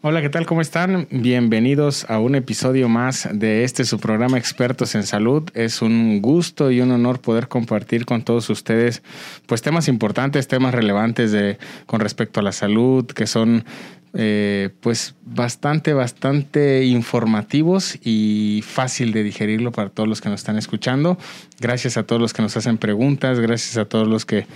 Hola, 0.00 0.22
¿qué 0.22 0.28
tal? 0.28 0.46
¿Cómo 0.46 0.60
están? 0.60 1.08
Bienvenidos 1.10 2.08
a 2.08 2.20
un 2.20 2.36
episodio 2.36 2.88
más 2.88 3.28
de 3.32 3.64
este 3.64 3.84
su 3.84 3.98
programa 3.98 4.38
Expertos 4.38 4.94
en 4.94 5.02
Salud. 5.02 5.50
Es 5.54 5.82
un 5.82 6.22
gusto 6.22 6.70
y 6.70 6.80
un 6.80 6.92
honor 6.92 7.20
poder 7.20 7.48
compartir 7.48 8.04
con 8.04 8.22
todos 8.22 8.48
ustedes 8.48 9.02
pues 9.46 9.60
temas 9.60 9.88
importantes, 9.88 10.46
temas 10.46 10.72
relevantes 10.72 11.32
de, 11.32 11.58
con 11.86 11.98
respecto 11.98 12.38
a 12.38 12.44
la 12.44 12.52
salud, 12.52 13.06
que 13.06 13.26
son 13.26 13.64
eh, 14.14 14.70
pues 14.80 15.14
bastante, 15.24 15.92
bastante 15.92 16.84
informativos 16.86 17.98
y 18.02 18.62
fácil 18.66 19.12
de 19.12 19.22
digerirlo 19.22 19.70
para 19.72 19.90
todos 19.90 20.08
los 20.08 20.20
que 20.20 20.28
nos 20.28 20.40
están 20.40 20.56
escuchando. 20.56 21.18
Gracias 21.60 21.96
a 21.96 22.04
todos 22.04 22.20
los 22.20 22.32
que 22.32 22.42
nos 22.42 22.56
hacen 22.56 22.78
preguntas, 22.78 23.38
gracias 23.40 23.76
a 23.76 23.84
todos 23.84 24.08
los 24.08 24.24
que 24.24 24.46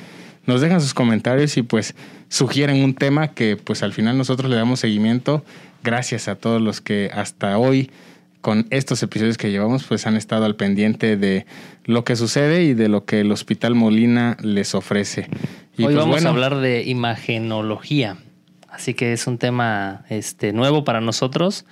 nos 0.46 0.60
dejan 0.60 0.80
sus 0.80 0.94
comentarios 0.94 1.56
y 1.56 1.62
pues 1.62 1.94
sugieren 2.28 2.82
un 2.82 2.94
tema 2.94 3.28
que 3.28 3.56
pues 3.56 3.82
al 3.82 3.92
final 3.92 4.16
nosotros 4.18 4.50
le 4.50 4.56
damos 4.56 4.80
seguimiento. 4.80 5.44
Gracias 5.84 6.28
a 6.28 6.36
todos 6.36 6.60
los 6.60 6.80
que 6.80 7.10
hasta 7.12 7.58
hoy 7.58 7.90
con 8.40 8.66
estos 8.70 9.02
episodios 9.02 9.38
que 9.38 9.50
llevamos 9.50 9.84
pues 9.84 10.06
han 10.06 10.16
estado 10.16 10.44
al 10.44 10.56
pendiente 10.56 11.16
de 11.16 11.46
lo 11.84 12.04
que 12.04 12.16
sucede 12.16 12.64
y 12.64 12.74
de 12.74 12.88
lo 12.88 13.04
que 13.04 13.20
el 13.20 13.30
Hospital 13.30 13.74
Molina 13.74 14.36
les 14.42 14.74
ofrece. 14.74 15.28
Y 15.76 15.84
hoy 15.84 15.94
pues, 15.94 15.96
vamos 15.96 16.24
a 16.24 16.28
hablar 16.28 16.56
de 16.56 16.82
imagenología. 16.84 18.16
Así 18.72 18.94
que 18.94 19.12
es 19.12 19.26
un 19.26 19.36
tema 19.36 20.02
este, 20.08 20.54
nuevo 20.54 20.82
para 20.82 21.02
nosotros 21.02 21.66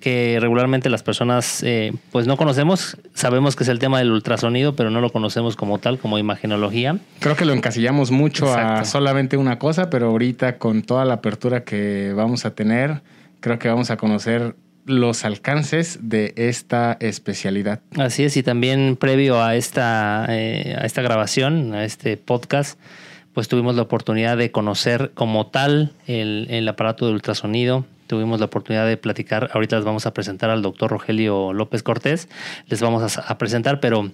que 0.00 0.38
regularmente 0.40 0.88
las 0.88 1.02
personas 1.02 1.62
eh, 1.62 1.92
pues 2.10 2.26
no 2.26 2.38
conocemos. 2.38 2.96
Sabemos 3.12 3.56
que 3.56 3.64
es 3.64 3.68
el 3.68 3.78
tema 3.78 3.98
del 3.98 4.10
ultrasonido, 4.10 4.74
pero 4.74 4.90
no 4.90 5.02
lo 5.02 5.12
conocemos 5.12 5.54
como 5.54 5.78
tal, 5.78 5.98
como 5.98 6.18
imagenología. 6.18 6.98
Creo 7.20 7.36
que 7.36 7.44
lo 7.44 7.52
encasillamos 7.52 8.10
mucho 8.10 8.52
a 8.54 8.86
solamente 8.86 9.36
una 9.36 9.58
cosa, 9.58 9.90
pero 9.90 10.08
ahorita 10.08 10.56
con 10.56 10.82
toda 10.82 11.04
la 11.04 11.14
apertura 11.14 11.62
que 11.62 12.14
vamos 12.16 12.46
a 12.46 12.54
tener, 12.54 13.02
creo 13.40 13.58
que 13.58 13.68
vamos 13.68 13.90
a 13.90 13.98
conocer 13.98 14.56
los 14.86 15.24
alcances 15.24 15.98
de 16.00 16.32
esta 16.36 16.96
especialidad. 17.00 17.80
Así 17.98 18.24
es, 18.24 18.36
y 18.36 18.42
también 18.42 18.96
previo 18.96 19.42
a 19.42 19.56
esta, 19.56 20.26
eh, 20.30 20.74
a 20.80 20.86
esta 20.86 21.02
grabación, 21.02 21.74
a 21.74 21.84
este 21.84 22.16
podcast, 22.16 22.78
pues 23.36 23.48
tuvimos 23.48 23.76
la 23.76 23.82
oportunidad 23.82 24.38
de 24.38 24.50
conocer 24.50 25.10
como 25.12 25.48
tal 25.48 25.92
el, 26.06 26.66
aparato 26.68 27.06
de 27.06 27.12
ultrasonido, 27.12 27.84
tuvimos 28.06 28.40
la 28.40 28.46
oportunidad 28.46 28.86
de 28.86 28.96
platicar. 28.96 29.50
Ahorita 29.52 29.76
les 29.76 29.84
vamos 29.84 30.06
a 30.06 30.14
presentar 30.14 30.48
al 30.48 30.62
doctor 30.62 30.90
Rogelio 30.90 31.52
López 31.52 31.82
Cortés, 31.82 32.30
les 32.66 32.80
vamos 32.80 33.18
a, 33.18 33.36
presentar, 33.36 33.78
pero 33.78 34.10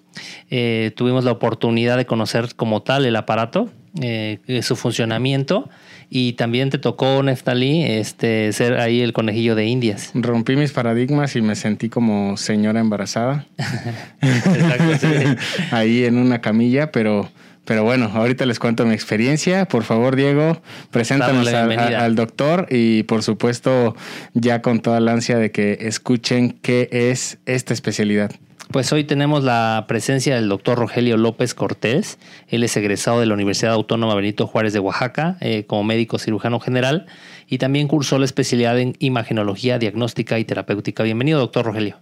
eh, 0.51 0.91
tuvimos 0.97 1.23
la 1.23 1.31
oportunidad 1.31 1.97
de 1.99 2.05
conocer 2.05 2.57
como 2.57 2.83
tal 2.83 3.07
el 3.07 3.15
aparato, 3.15 3.71
eh, 4.01 4.41
su 4.63 4.75
funcionamiento. 4.75 5.71
Y 6.11 6.33
también 6.33 6.71
te 6.71 6.79
tocó, 6.79 7.23
Neftalí, 7.23 7.85
este, 7.85 8.53
ser 8.53 8.81
ahí 8.81 9.03
el 9.03 9.13
conejillo 9.13 9.55
de 9.55 9.67
Indias. 9.67 10.11
Rompí 10.15 10.57
mis 10.57 10.73
paradigmas 10.73 11.37
y 11.37 11.43
me 11.43 11.55
sentí 11.55 11.89
como 11.89 12.37
señora 12.37 12.81
embarazada. 12.81 13.47
ahí 15.71 16.07
en 16.07 16.19
una 16.19 16.41
camilla, 16.41 16.91
pero 16.91 17.31
pero 17.65 17.85
bueno, 17.85 18.11
ahorita 18.13 18.45
les 18.47 18.59
cuento 18.59 18.85
mi 18.85 18.95
experiencia. 18.95 19.67
Por 19.67 19.85
favor, 19.85 20.17
Diego, 20.17 20.61
preséntanos 20.91 21.47
al, 21.49 22.15
doctor 22.15 22.67
y 22.71 23.05
por 23.05 23.23
supuesto 23.23 23.95
ya 24.35 24.63
con 24.63 24.81
toda 24.81 25.01
la 25.01 25.13
ansia 25.13 25.39
de 25.39 25.53
que 25.53 25.79
escuchen 25.83 26.59
qué 26.63 26.89
es 26.91 27.39
esta 27.47 27.73
especialidad. 27.73 28.33
Pues 28.73 28.91
hoy 28.93 29.05
tenemos 29.05 29.45
la 29.45 29.85
presencia 29.87 30.35
del 30.35 30.49
doctor 30.49 30.79
Rogelio 30.79 31.19
López 31.19 31.55
Cortés. 31.55 32.19
Él 32.49 32.65
es 32.65 32.75
egresado 32.77 33.21
de 33.21 33.27
la 33.27 33.35
Universidad 33.35 33.75
Autónoma 33.75 34.15
Benito 34.15 34.47
Juárez 34.47 34.73
de 34.73 34.79
Oaxaca 34.79 35.37
eh, 35.41 35.65
como 35.67 35.85
médico 35.85 36.19
cirujano 36.19 36.59
general 36.59 37.07
y 37.47 37.59
también 37.59 37.87
cursó 37.87 38.19
la 38.19 38.25
especialidad 38.25 38.79
en 38.79 38.97
imagenología 38.99 39.79
diagnóstica 39.79 40.39
y 40.39 40.47
terapéutica. 40.47 41.03
Bienvenido, 41.03 41.39
doctor 41.39 41.67
Rogelio. 41.67 41.99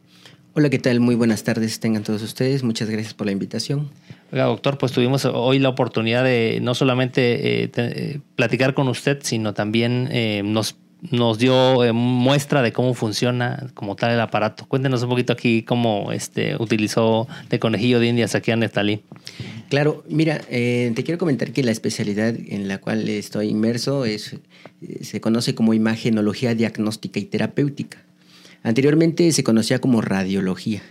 Hola, 0.61 0.69
¿qué 0.69 0.79
tal? 0.79 1.01
Muy 1.01 1.15
buenas 1.15 1.43
tardes 1.43 1.81
tengan 1.81 2.03
todos 2.03 2.21
ustedes. 2.21 2.63
Muchas 2.65 2.91
gracias 2.91 3.15
por 3.15 3.25
la 3.25 3.33
invitación. 3.33 3.89
Oiga, 4.31 4.45
doctor, 4.45 4.77
pues 4.77 4.93
tuvimos 4.93 5.25
hoy 5.25 5.59
la 5.59 5.71
oportunidad 5.71 6.23
de 6.23 6.59
no 6.61 6.75
solamente 6.75 7.63
eh, 7.65 7.71
eh, 7.75 8.21
platicar 8.37 8.75
con 8.75 8.87
usted, 8.89 9.21
sino 9.23 9.55
también 9.55 10.11
eh, 10.13 10.43
nos, 10.45 10.77
nos 11.11 11.39
dio 11.39 11.95
muestra 11.95 12.61
de 12.61 12.75
cómo 12.75 12.93
funciona 12.93 13.71
como 13.73 13.97
tal 13.97 14.13
el 14.13 14.21
aparato. 14.21 14.67
Cuéntenos 14.69 15.03
un 15.03 15.09
poquito 15.09 15.33
aquí 15.33 15.63
cómo 15.63 16.13
este, 16.13 16.57
utilizó 16.57 17.27
de 17.49 17.59
conejillo 17.59 17.99
de 17.99 18.09
indias 18.09 18.35
aquí 18.35 18.51
a 18.51 18.57
Neftalí. 18.57 19.01
Claro, 19.71 20.05
mira, 20.11 20.41
te 20.41 21.03
quiero 21.07 21.17
comentar 21.17 21.53
que 21.53 21.63
la 21.63 21.71
especialidad 21.71 22.35
en 22.37 22.69
la 22.69 22.77
cual 22.77 23.09
estoy 23.09 23.49
inmerso 23.49 24.05
es, 24.05 24.37
se 25.01 25.21
conoce 25.23 25.55
como 25.55 25.73
imagenología 25.73 26.55
diagnóstica 26.55 27.19
y 27.19 27.25
terapéutica. 27.25 28.10
Anteriormente 28.63 29.31
se 29.33 29.45
conocía 29.45 29.81
como 29.81 30.01
radiología. 30.01 30.83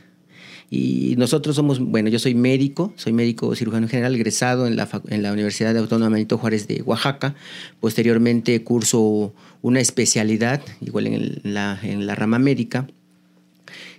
Y 0.71 1.15
nosotros 1.17 1.55
somos, 1.55 1.79
bueno, 1.79 2.09
yo 2.09 2.19
soy 2.19 2.35
médico, 2.35 2.93
soy 2.95 3.11
médico 3.11 3.55
cirujano 3.55 3.87
general 3.87 4.13
egresado 4.13 4.67
en 4.67 4.75
la, 4.75 4.87
en 5.07 5.23
la 5.23 5.33
Universidad 5.33 5.75
Autónoma 5.75 6.13
Benito 6.13 6.37
Juárez 6.37 6.67
de 6.67 6.83
Oaxaca. 6.83 7.35
Posteriormente 7.79 8.63
curso 8.63 9.33
una 9.63 9.79
especialidad, 9.79 10.61
igual 10.79 11.07
en, 11.07 11.41
la, 11.43 11.79
en 11.81 12.05
la 12.05 12.13
rama 12.13 12.37
médica, 12.37 12.87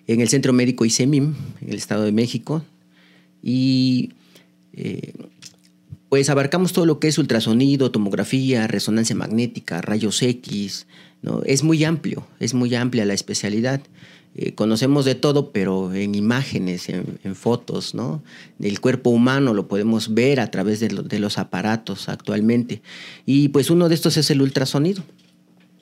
en 0.07 0.21
el 0.21 0.29
Centro 0.29 0.53
Médico 0.53 0.85
ICEMIM, 0.85 1.35
en 1.61 1.69
el 1.69 1.77
Estado 1.77 2.05
de 2.05 2.13
México. 2.13 2.65
Y 3.43 4.11
eh, 4.73 5.13
pues 6.09 6.31
abarcamos 6.31 6.73
todo 6.73 6.87
lo 6.87 7.01
que 7.01 7.09
es 7.09 7.19
ultrasonido, 7.19 7.91
tomografía, 7.91 8.67
resonancia 8.69 9.17
magnética, 9.17 9.81
rayos 9.81 10.23
X, 10.23 10.87
¿no? 11.23 11.43
Es 11.45 11.63
muy 11.63 11.85
amplio, 11.85 12.27
es 12.39 12.55
muy 12.55 12.75
amplia 12.75 13.05
la 13.05 13.15
especialidad. 13.15 13.81
Eh, 14.37 14.55
conocemos 14.55 15.05
de 15.05 15.17
todo, 15.17 15.51
pero 15.51 15.93
en 15.93 16.15
imágenes, 16.15 16.89
en, 16.89 17.35
fotos, 17.35 17.95
¿no? 17.95 18.23
Del 18.59 18.81
cuerpo 18.81 19.11
humano 19.11 19.55
lo 19.55 19.67
podemos 19.67 20.15
ver 20.15 20.39
a 20.39 20.51
través 20.51 20.79
de, 20.79 21.19
los 21.19 21.39
aparatos 21.39 22.09
actualmente. 22.09 22.81
Y 23.27 23.49
pues 23.49 23.71
uno 23.71 23.89
de 23.89 23.97
estos 23.97 24.17
es 24.17 24.31
el 24.31 24.41
ultrasonido. 24.41 25.03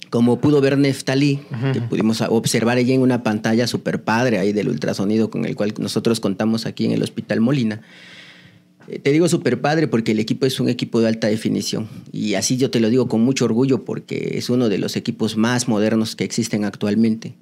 Como 0.09 0.41
pudo 0.41 0.63
ver 0.63 0.79
Neftalí, 0.79 1.41
que 1.75 1.83
pudimos 1.83 2.23
observar 2.23 2.79
allí 2.79 2.95
en 2.95 3.03
una 3.03 3.23
pantalla 3.23 3.67
super 3.67 4.03
padre 4.03 4.39
ahí 4.39 4.55
del 4.55 4.69
ultrasonido 4.69 5.29
con 5.29 5.45
el 5.45 5.55
cual 5.55 5.75
nosotros 5.79 6.19
contamos 6.19 6.65
aquí 6.65 6.87
en 6.87 6.93
el 6.93 7.03
Hospital 7.03 7.43
Molina 7.43 7.83
te 9.03 9.13
digo 9.13 9.29
super 9.29 9.61
padre 9.61 9.87
porque 9.87 10.13
el 10.13 10.19
equipo 10.19 10.47
es 10.47 10.61
un 10.61 10.69
equipo 10.69 11.01
de 11.01 11.09
alta 11.09 11.27
definición 11.27 11.89
y 12.11 12.35
así 12.35 12.57
yo 12.57 12.71
te 12.71 12.81
lo 12.81 12.89
digo 12.89 13.09
con 13.09 13.21
mucho 13.21 13.45
orgullo 13.45 13.85
porque 13.85 14.33
es 14.35 14.49
uno 14.49 14.69
de 14.69 14.79
los 14.79 14.97
equipos 14.97 15.37
más 15.37 15.69
modernos 15.69 16.17
que 16.17 16.25
existen 16.25 16.65
actualmente. 16.65 17.35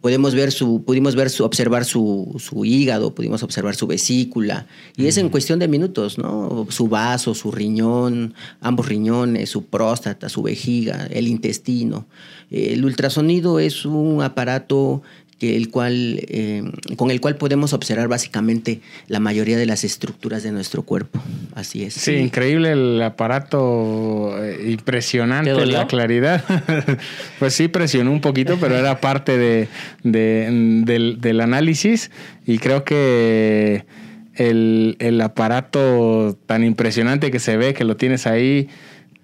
Podemos 0.00 0.34
ver 0.36 0.52
su, 0.52 0.84
pudimos 0.84 1.16
ver 1.16 1.30
su, 1.30 1.44
observar 1.44 1.84
su, 1.84 2.36
su 2.38 2.64
hígado, 2.64 3.12
pudimos 3.12 3.42
observar 3.42 3.74
su 3.74 3.88
vesícula, 3.88 4.68
y 4.96 5.06
es 5.06 5.16
en 5.16 5.30
cuestión 5.30 5.58
de 5.58 5.66
minutos, 5.66 6.16
¿no? 6.16 6.66
Su 6.70 6.86
vaso, 6.86 7.34
su 7.34 7.50
riñón, 7.50 8.32
ambos 8.60 8.86
riñones, 8.86 9.50
su 9.50 9.64
próstata, 9.64 10.28
su 10.28 10.42
vejiga, 10.42 11.08
el 11.10 11.26
intestino. 11.26 12.06
El 12.52 12.84
ultrasonido 12.84 13.58
es 13.58 13.84
un 13.84 14.22
aparato 14.22 15.02
que 15.38 15.56
el 15.56 15.70
cual, 15.70 16.24
eh, 16.28 16.62
con 16.96 17.10
el 17.10 17.20
cual 17.20 17.36
podemos 17.36 17.74
observar 17.74 18.08
básicamente 18.08 18.80
la 19.06 19.20
mayoría 19.20 19.58
de 19.58 19.66
las 19.66 19.84
estructuras 19.84 20.42
de 20.42 20.50
nuestro 20.50 20.82
cuerpo. 20.82 21.22
Así 21.54 21.84
es. 21.84 21.94
Sí, 21.94 22.14
increíble 22.14 22.72
el 22.72 23.02
aparato, 23.02 24.42
eh, 24.42 24.70
impresionante 24.70 25.66
la 25.66 25.86
claridad. 25.86 26.42
pues 27.38 27.52
sí, 27.54 27.68
presionó 27.68 28.12
un 28.12 28.22
poquito, 28.22 28.56
pero 28.58 28.76
era 28.76 29.00
parte 29.00 29.36
de, 29.36 29.68
del, 30.02 31.20
del, 31.20 31.40
análisis 31.40 32.10
y 32.46 32.58
creo 32.58 32.84
que 32.84 33.84
el, 34.34 34.96
el 35.00 35.20
aparato 35.20 36.38
tan 36.46 36.64
impresionante 36.64 37.30
que 37.30 37.40
se 37.40 37.58
ve, 37.58 37.74
que 37.74 37.84
lo 37.84 37.96
tienes 37.96 38.26
ahí 38.26 38.68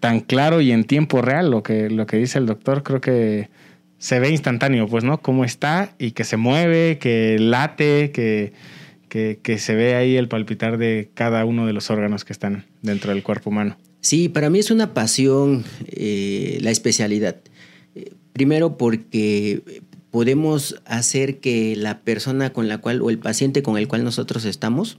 tan 0.03 0.21
claro 0.21 0.61
y 0.61 0.73
en 0.73 0.85
tiempo 0.85 1.23
real, 1.23 1.51
lo 1.51 1.63
que, 1.63 1.89
lo 1.89 2.07
que 2.07 2.19
dice 2.19 2.39
el 2.39 2.47
doctor, 2.47 2.83
creo 2.83 3.01
que 3.01 3.49
se 4.03 4.19
ve 4.19 4.31
instantáneo, 4.31 4.89
pues, 4.89 5.05
¿no? 5.05 5.23
Cómo 5.23 5.45
está 5.45 5.95
y 5.97 6.11
que 6.11 6.25
se 6.25 6.37
mueve, 6.37 6.99
que 6.99 7.37
late, 7.39 8.11
que, 8.11 8.53
que, 9.09 9.59
se 9.59 9.77
ve 9.77 9.95
ahí 9.95 10.17
el 10.17 10.27
palpitar 10.27 10.77
de 10.77 11.09
cada 11.15 11.45
uno 11.45 11.67
de 11.67 11.73
los 11.73 11.89
órganos 11.89 12.25
que 12.25 12.33
están 12.33 12.67
dentro 12.83 13.13
del 13.15 13.23
cuerpo 13.23 13.51
humano. 13.51 13.77
Sí, 14.01 14.29
para 14.29 14.51
mí 14.51 14.59
es 14.59 14.73
una 14.73 14.93
pasión 14.93 15.63
eh, 15.87 16.59
la 16.63 16.73
especialidad. 16.73 17.37
Primero 18.33 18.77
porque 18.77 19.63
podemos 20.11 20.83
hacer 20.85 21.39
que 21.39 21.77
la 21.77 22.01
persona 22.01 22.53
con 22.53 22.67
la 22.67 22.79
cual 22.79 23.03
o 23.03 23.09
el 23.09 23.21
paciente 23.21 23.63
con 23.63 23.79
el 23.79 23.87
cual 23.87 24.03
nosotros 24.03 24.47
estamos 24.47 24.99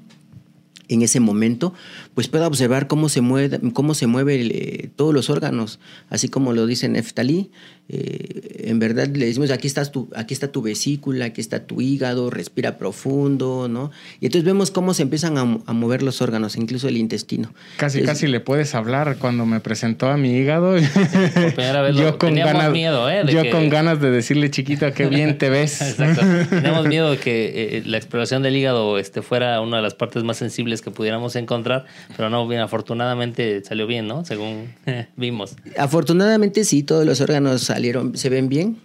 en 0.87 1.01
ese 1.01 1.19
momento, 1.19 1.73
pues 2.13 2.27
pueda 2.27 2.47
observar 2.47 2.87
cómo 2.87 3.09
se 3.09 3.21
mueve, 3.21 3.59
cómo 3.73 3.93
se 3.95 4.07
mueve 4.07 4.41
eh, 4.41 4.89
todos 4.95 5.13
los 5.13 5.29
órganos, 5.29 5.79
así 6.09 6.29
como 6.29 6.53
lo 6.53 6.65
dice 6.65 6.89
Neftalí. 6.89 7.51
Eh, 7.89 8.69
en 8.69 8.79
verdad 8.79 9.07
le 9.07 9.25
decimos, 9.25 9.51
aquí, 9.51 9.67
estás 9.67 9.91
tu, 9.91 10.09
aquí 10.15 10.33
está 10.33 10.51
tu 10.51 10.61
vesícula, 10.61 11.25
aquí 11.25 11.41
está 11.41 11.65
tu 11.65 11.81
hígado, 11.81 12.29
respira 12.29 12.77
profundo, 12.77 13.67
¿no? 13.67 13.91
Y 14.21 14.27
entonces 14.27 14.45
vemos 14.45 14.71
cómo 14.71 14.93
se 14.93 15.03
empiezan 15.03 15.37
a, 15.37 15.73
mover 15.73 16.01
los 16.01 16.21
órganos, 16.21 16.55
incluso 16.55 16.87
el 16.87 16.97
intestino. 16.97 17.53
Casi, 17.77 18.01
casi 18.03 18.27
le 18.27 18.39
puedes 18.39 18.73
hablar 18.73 19.17
cuando 19.17 19.45
me 19.45 19.59
presentó 19.59 20.07
a 20.07 20.15
mi 20.15 20.31
hígado. 20.31 20.77
yo 21.93 22.17
con 22.17 22.35
ganas, 22.35 22.71
miedo, 22.71 23.09
¿eh? 23.09 23.25
yo 23.27 23.49
con 23.51 23.69
ganas 23.69 23.99
de 23.99 24.11
decirle, 24.11 24.49
chiquita, 24.49 24.93
qué 24.93 25.07
bien 25.07 25.37
te 25.37 25.49
ves. 25.49 25.81
Exacto. 25.81 26.21
Teníamos 26.49 26.87
miedo 26.87 27.11
de 27.11 27.17
que 27.17 27.77
eh, 27.77 27.83
la 27.85 27.97
exploración 27.97 28.43
del 28.43 28.55
hígado 28.55 28.97
este, 28.97 29.21
fuera 29.21 29.59
una 29.59 29.77
de 29.77 29.83
las 29.83 29.93
partes 29.93 30.23
más 30.23 30.37
sensibles 30.37 30.81
que 30.81 30.91
pudiéramos 30.91 31.35
encontrar, 31.35 31.85
pero 32.15 32.29
no, 32.29 32.47
bien, 32.47 32.61
afortunadamente 32.61 33.61
salió 33.65 33.87
bien, 33.87 34.07
¿no? 34.07 34.23
Según 34.23 34.73
vimos. 35.17 35.55
Afortunadamente 35.77 36.63
sí, 36.63 36.83
todos 36.83 37.05
los 37.05 37.19
órganos 37.19 37.72
salieron, 37.73 38.15
se 38.15 38.29
ven 38.29 38.49
bien. 38.49 38.77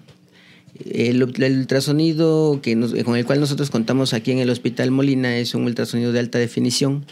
El, 0.84 1.22
ultrasonido 1.22 2.60
que 2.62 2.78
con 3.04 3.16
el 3.16 3.26
cual 3.26 3.40
nosotros 3.40 3.70
contamos 3.70 4.14
aquí 4.14 4.30
en 4.30 4.38
el 4.38 4.48
Hospital 4.48 4.90
Molina 4.90 5.36
es 5.36 5.54
un 5.54 5.64
ultrasonido 5.64 6.12
de 6.12 6.20
alta 6.20 6.38
definición. 6.38 7.04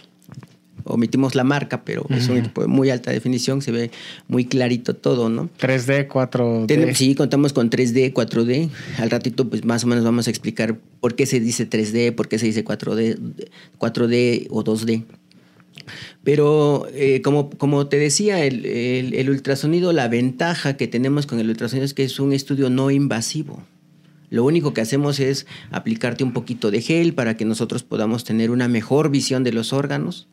Omitimos 0.84 1.34
la 1.34 1.42
marca, 1.42 1.82
pero 1.84 2.06
es 2.10 2.28
un 2.28 2.36
equipo 2.36 2.60
de 2.60 2.68
muy 2.68 2.90
alta 2.90 3.10
definición, 3.10 3.60
se 3.60 3.72
ve 3.72 3.90
muy 4.28 4.44
clarito 4.44 4.94
todo, 4.94 5.28
¿no? 5.28 5.50
3D, 5.58 6.06
4D. 6.06 6.94
sí, 6.94 7.16
contamos 7.16 7.52
con 7.52 7.70
3D, 7.70 8.12
4D. 8.12 8.70
Al 8.98 9.10
ratito, 9.10 9.50
pues 9.50 9.64
más 9.64 9.82
o 9.82 9.88
menos 9.88 10.04
vamos 10.04 10.28
a 10.28 10.30
explicar 10.30 10.78
por 11.00 11.16
qué 11.16 11.26
se 11.26 11.40
dice 11.40 11.68
3D, 11.68 12.14
por 12.14 12.28
qué 12.28 12.38
se 12.38 12.46
dice 12.46 12.64
4D, 12.64 13.18
4D 13.78 14.46
o 14.50 14.62
2D. 14.62 15.02
Pero 16.22 16.88
eh, 16.92 17.22
como, 17.22 17.50
como 17.50 17.86
te 17.86 17.98
decía, 17.98 18.44
el, 18.44 19.26
ultrasonido, 19.28 19.92
la 19.92 20.08
ventaja 20.08 20.76
que 20.76 20.88
tenemos 20.88 21.26
con 21.26 21.38
el 21.38 21.48
ultrasonido 21.48 21.84
es 21.84 21.94
que 21.94 22.04
es 22.04 22.18
un 22.20 22.32
estudio 22.32 22.70
no 22.70 22.90
invasivo. 22.90 23.62
Lo 24.28 24.44
único 24.44 24.74
que 24.74 24.80
hacemos 24.80 25.20
es 25.20 25.46
aplicarte 25.70 26.24
un 26.24 26.32
poquito 26.32 26.70
de 26.70 26.80
gel 26.82 27.14
para 27.14 27.36
que 27.36 27.44
nosotros 27.44 27.84
podamos 27.84 28.24
tener 28.24 28.50
una 28.50 28.68
mejor 28.68 29.10
visión 29.10 29.44
de 29.44 29.52
los 29.52 29.72
órganos 29.72 30.26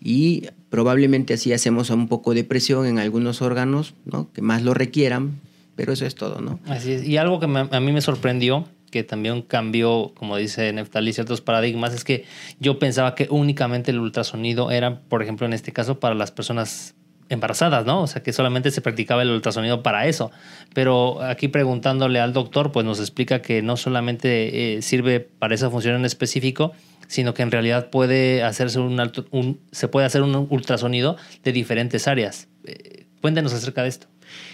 y 0.00 0.44
probablemente 0.70 1.34
así 1.34 1.52
hacemos 1.52 1.90
un 1.90 2.08
poco 2.08 2.34
de 2.34 2.42
presión 2.42 2.86
en 2.86 2.98
algunos 2.98 3.42
órganos 3.42 3.94
¿no? 4.06 4.32
que 4.32 4.42
más 4.42 4.62
lo 4.62 4.74
requieran, 4.74 5.40
pero 5.76 5.92
eso 5.92 6.06
es 6.06 6.14
todo, 6.14 6.40
¿no? 6.40 6.58
Así 6.66 6.92
es. 6.92 7.06
Y 7.06 7.16
algo 7.16 7.38
que 7.38 7.46
a 7.46 7.80
mí 7.80 7.92
me 7.92 8.00
sorprendió 8.00 8.66
que 8.90 9.04
también 9.04 9.42
cambió, 9.42 10.12
como 10.14 10.36
dice 10.36 10.72
Neftali, 10.72 11.12
ciertos 11.12 11.40
paradigmas, 11.40 11.94
es 11.94 12.04
que 12.04 12.24
yo 12.60 12.78
pensaba 12.78 13.14
que 13.14 13.28
únicamente 13.30 13.90
el 13.90 13.98
ultrasonido 13.98 14.70
era, 14.70 15.00
por 15.00 15.22
ejemplo, 15.22 15.46
en 15.46 15.52
este 15.52 15.72
caso, 15.72 16.00
para 16.00 16.14
las 16.14 16.30
personas 16.30 16.94
embarazadas, 17.28 17.84
¿no? 17.84 18.02
O 18.02 18.06
sea, 18.06 18.22
que 18.22 18.32
solamente 18.32 18.70
se 18.70 18.80
practicaba 18.80 19.22
el 19.22 19.30
ultrasonido 19.30 19.82
para 19.82 20.06
eso. 20.06 20.30
Pero 20.74 21.22
aquí 21.22 21.48
preguntándole 21.48 22.20
al 22.20 22.32
doctor, 22.32 22.72
pues 22.72 22.86
nos 22.86 23.00
explica 23.00 23.42
que 23.42 23.62
no 23.62 23.76
solamente 23.76 24.76
eh, 24.76 24.82
sirve 24.82 25.20
para 25.20 25.54
esa 25.54 25.70
función 25.70 25.96
en 25.96 26.04
específico, 26.04 26.72
sino 27.06 27.34
que 27.34 27.42
en 27.42 27.50
realidad 27.50 27.90
puede 27.90 28.42
hacerse 28.42 28.78
un, 28.80 29.60
se 29.72 29.88
puede 29.88 30.06
hacer 30.06 30.22
un 30.22 30.34
ultrasonido 30.50 31.16
de 31.42 31.52
diferentes 31.52 32.08
áreas. 32.08 32.48
Eh, 32.64 33.06
cuéntenos 33.20 33.52
acerca 33.52 33.82
de 33.82 33.88
esto. 33.88 34.06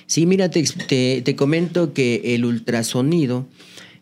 Sí, 0.06 0.26
mira, 0.26 0.50
te, 0.50 1.22
te 1.22 1.36
comento 1.36 1.92
que 1.92 2.34
el 2.34 2.44
ultrasonido 2.44 3.46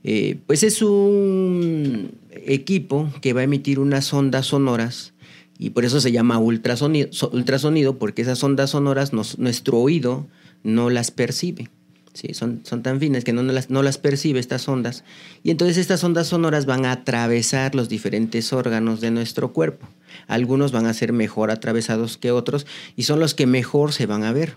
eh, 0.05 0.39
pues 0.47 0.63
es 0.63 0.83
un 0.83 2.13
equipo 2.31 3.13
que 3.21 3.33
va 3.33 3.41
a 3.41 3.45
emitir 3.45 3.79
unas 3.79 4.13
ondas 4.13 4.47
sonoras 4.47 5.13
y 5.59 5.71
por 5.71 5.85
eso 5.85 6.01
se 6.01 6.11
llama 6.11 6.39
ultrasonido, 6.39 7.09
ultrasonido 7.31 7.99
porque 7.99 8.23
esas 8.23 8.43
ondas 8.43 8.71
sonoras 8.71 9.13
nuestro 9.13 9.79
oído 9.79 10.27
no 10.65 10.91
las 10.91 11.11
percibe. 11.11 11.71
Sí, 12.15 12.35
son, 12.35 12.61
son 12.65 12.83
tan 12.83 13.01
finas 13.01 13.25
que 13.25 13.33
no, 13.33 13.43
las, 13.43 13.71
no 13.71 13.83
las 13.83 13.97
percibe 13.97 14.39
estas 14.39 14.69
ondas. 14.69 15.03
Y 15.43 15.51
entonces 15.51 15.79
estas 15.79 16.05
ondas 16.05 16.27
sonoras 16.27 16.67
van 16.67 16.85
a 16.85 16.93
atravesar 16.93 17.75
los 17.75 17.89
diferentes 17.89 18.53
órganos 18.53 19.01
de 19.01 19.11
nuestro 19.11 19.53
cuerpo. 19.53 19.89
Algunos 20.27 20.73
van 20.73 20.87
a 20.87 20.95
ser 20.95 21.13
mejor 21.13 21.51
atravesados 21.51 22.19
que 22.19 22.31
otros 22.31 22.67
y 22.97 23.05
son 23.05 23.19
los 23.19 23.35
que 23.35 23.47
mejor 23.47 23.93
se 23.93 24.07
van 24.07 24.25
a 24.25 24.33
ver 24.33 24.57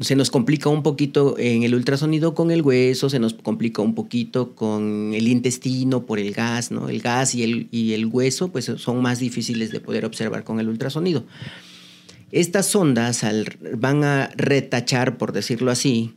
se 0.00 0.16
nos 0.16 0.30
complica 0.30 0.68
un 0.68 0.82
poquito 0.82 1.36
en 1.38 1.62
el 1.62 1.74
ultrasonido 1.74 2.34
con 2.34 2.50
el 2.50 2.62
hueso, 2.62 3.08
se 3.08 3.20
nos 3.20 3.34
complica 3.34 3.80
un 3.80 3.94
poquito 3.94 4.54
con 4.54 5.12
el 5.14 5.28
intestino 5.28 6.04
por 6.04 6.18
el 6.18 6.32
gas, 6.32 6.70
¿no? 6.70 6.88
El 6.88 7.00
gas 7.00 7.34
y 7.34 7.44
el, 7.44 7.68
y 7.70 7.92
el 7.92 8.06
hueso 8.06 8.50
pues 8.50 8.64
son 8.64 9.02
más 9.02 9.20
difíciles 9.20 9.70
de 9.70 9.80
poder 9.80 10.04
observar 10.04 10.42
con 10.42 10.58
el 10.58 10.68
ultrasonido. 10.68 11.24
Estas 12.32 12.74
ondas 12.74 13.24
van 13.76 14.02
a 14.02 14.30
retachar, 14.34 15.16
por 15.18 15.32
decirlo 15.32 15.70
así, 15.70 16.14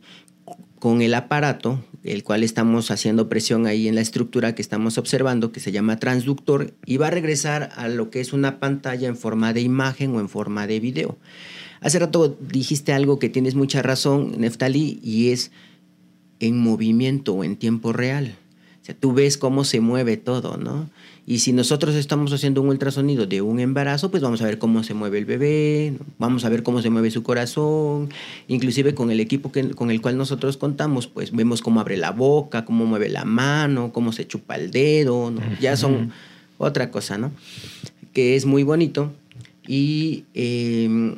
con 0.80 1.00
el 1.00 1.14
aparato, 1.14 1.84
el 2.02 2.24
cual 2.24 2.42
estamos 2.42 2.90
haciendo 2.90 3.28
presión 3.28 3.66
ahí 3.66 3.86
en 3.86 3.94
la 3.94 4.00
estructura 4.00 4.54
que 4.54 4.62
estamos 4.62 4.98
observando, 4.98 5.52
que 5.52 5.60
se 5.60 5.70
llama 5.70 5.98
transductor, 5.98 6.74
y 6.84 6.96
va 6.96 7.08
a 7.08 7.10
regresar 7.10 7.70
a 7.76 7.86
lo 7.86 8.10
que 8.10 8.20
es 8.20 8.32
una 8.32 8.58
pantalla 8.58 9.06
en 9.06 9.16
forma 9.16 9.52
de 9.52 9.60
imagen 9.60 10.14
o 10.16 10.20
en 10.20 10.28
forma 10.28 10.66
de 10.66 10.80
video. 10.80 11.18
Hace 11.80 11.98
rato 11.98 12.36
dijiste 12.40 12.92
algo 12.92 13.18
que 13.18 13.28
tienes 13.28 13.54
mucha 13.54 13.82
razón, 13.82 14.34
Neftali, 14.38 14.98
y 15.02 15.30
es 15.30 15.50
en 16.40 16.58
movimiento 16.58 17.34
o 17.34 17.44
en 17.44 17.56
tiempo 17.56 17.92
real. 17.92 18.34
O 18.82 18.84
sea, 18.84 18.94
tú 18.98 19.12
ves 19.12 19.38
cómo 19.38 19.64
se 19.64 19.80
mueve 19.80 20.16
todo, 20.16 20.56
¿no? 20.56 20.88
Y 21.26 21.40
si 21.40 21.52
nosotros 21.52 21.94
estamos 21.94 22.32
haciendo 22.32 22.62
un 22.62 22.68
ultrasonido 22.68 23.26
de 23.26 23.42
un 23.42 23.60
embarazo, 23.60 24.10
pues 24.10 24.22
vamos 24.22 24.40
a 24.40 24.46
ver 24.46 24.58
cómo 24.58 24.82
se 24.82 24.94
mueve 24.94 25.18
el 25.18 25.26
bebé, 25.26 25.92
vamos 26.18 26.46
a 26.46 26.48
ver 26.48 26.62
cómo 26.62 26.80
se 26.80 26.88
mueve 26.88 27.10
su 27.10 27.22
corazón, 27.22 28.08
inclusive 28.46 28.94
con 28.94 29.10
el 29.10 29.20
equipo 29.20 29.52
que, 29.52 29.68
con 29.72 29.90
el 29.90 30.00
cual 30.00 30.16
nosotros 30.16 30.56
contamos, 30.56 31.06
pues 31.06 31.32
vemos 31.32 31.60
cómo 31.60 31.80
abre 31.80 31.98
la 31.98 32.12
boca, 32.12 32.64
cómo 32.64 32.86
mueve 32.86 33.10
la 33.10 33.26
mano, 33.26 33.92
cómo 33.92 34.12
se 34.12 34.26
chupa 34.26 34.54
el 34.54 34.70
dedo, 34.70 35.30
¿no? 35.30 35.42
ya 35.60 35.76
son 35.76 36.12
otra 36.56 36.90
cosa, 36.90 37.18
¿no? 37.18 37.30
Que 38.14 38.34
es 38.34 38.46
muy 38.46 38.62
bonito. 38.62 39.12
Y 39.66 40.24
eh, 40.32 41.14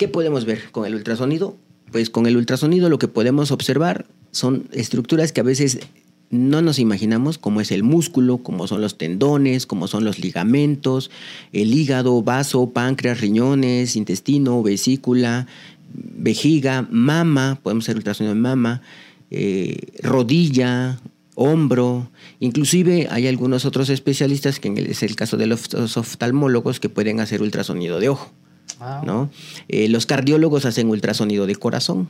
¿Qué 0.00 0.08
podemos 0.08 0.46
ver 0.46 0.70
con 0.72 0.86
el 0.86 0.94
ultrasonido? 0.94 1.58
Pues 1.92 2.08
con 2.08 2.24
el 2.24 2.38
ultrasonido 2.38 2.88
lo 2.88 2.98
que 2.98 3.06
podemos 3.06 3.50
observar 3.50 4.06
son 4.30 4.66
estructuras 4.72 5.30
que 5.30 5.42
a 5.42 5.44
veces 5.44 5.78
no 6.30 6.62
nos 6.62 6.78
imaginamos, 6.78 7.36
como 7.36 7.60
es 7.60 7.70
el 7.70 7.82
músculo, 7.82 8.38
como 8.38 8.66
son 8.66 8.80
los 8.80 8.96
tendones, 8.96 9.66
como 9.66 9.88
son 9.88 10.04
los 10.04 10.18
ligamentos, 10.18 11.10
el 11.52 11.74
hígado, 11.74 12.22
vaso, 12.22 12.70
páncreas, 12.70 13.20
riñones, 13.20 13.94
intestino, 13.94 14.62
vesícula, 14.62 15.46
vejiga, 15.92 16.88
mama, 16.90 17.60
podemos 17.62 17.84
hacer 17.84 17.96
ultrasonido 17.96 18.34
de 18.34 18.40
mama, 18.40 18.80
eh, 19.30 19.76
rodilla, 20.02 20.98
hombro, 21.34 22.10
inclusive 22.38 23.06
hay 23.10 23.26
algunos 23.26 23.66
otros 23.66 23.90
especialistas, 23.90 24.60
que 24.60 24.72
es 24.88 25.02
el 25.02 25.14
caso 25.14 25.36
de 25.36 25.46
los 25.46 25.74
oftalmólogos, 25.98 26.80
que 26.80 26.88
pueden 26.88 27.20
hacer 27.20 27.42
ultrasonido 27.42 28.00
de 28.00 28.08
ojo. 28.08 28.32
¿No? 29.04 29.30
Eh, 29.68 29.88
los 29.88 30.06
cardiólogos 30.06 30.64
hacen 30.64 30.88
ultrasonido 30.88 31.46
de 31.46 31.56
corazón. 31.56 32.08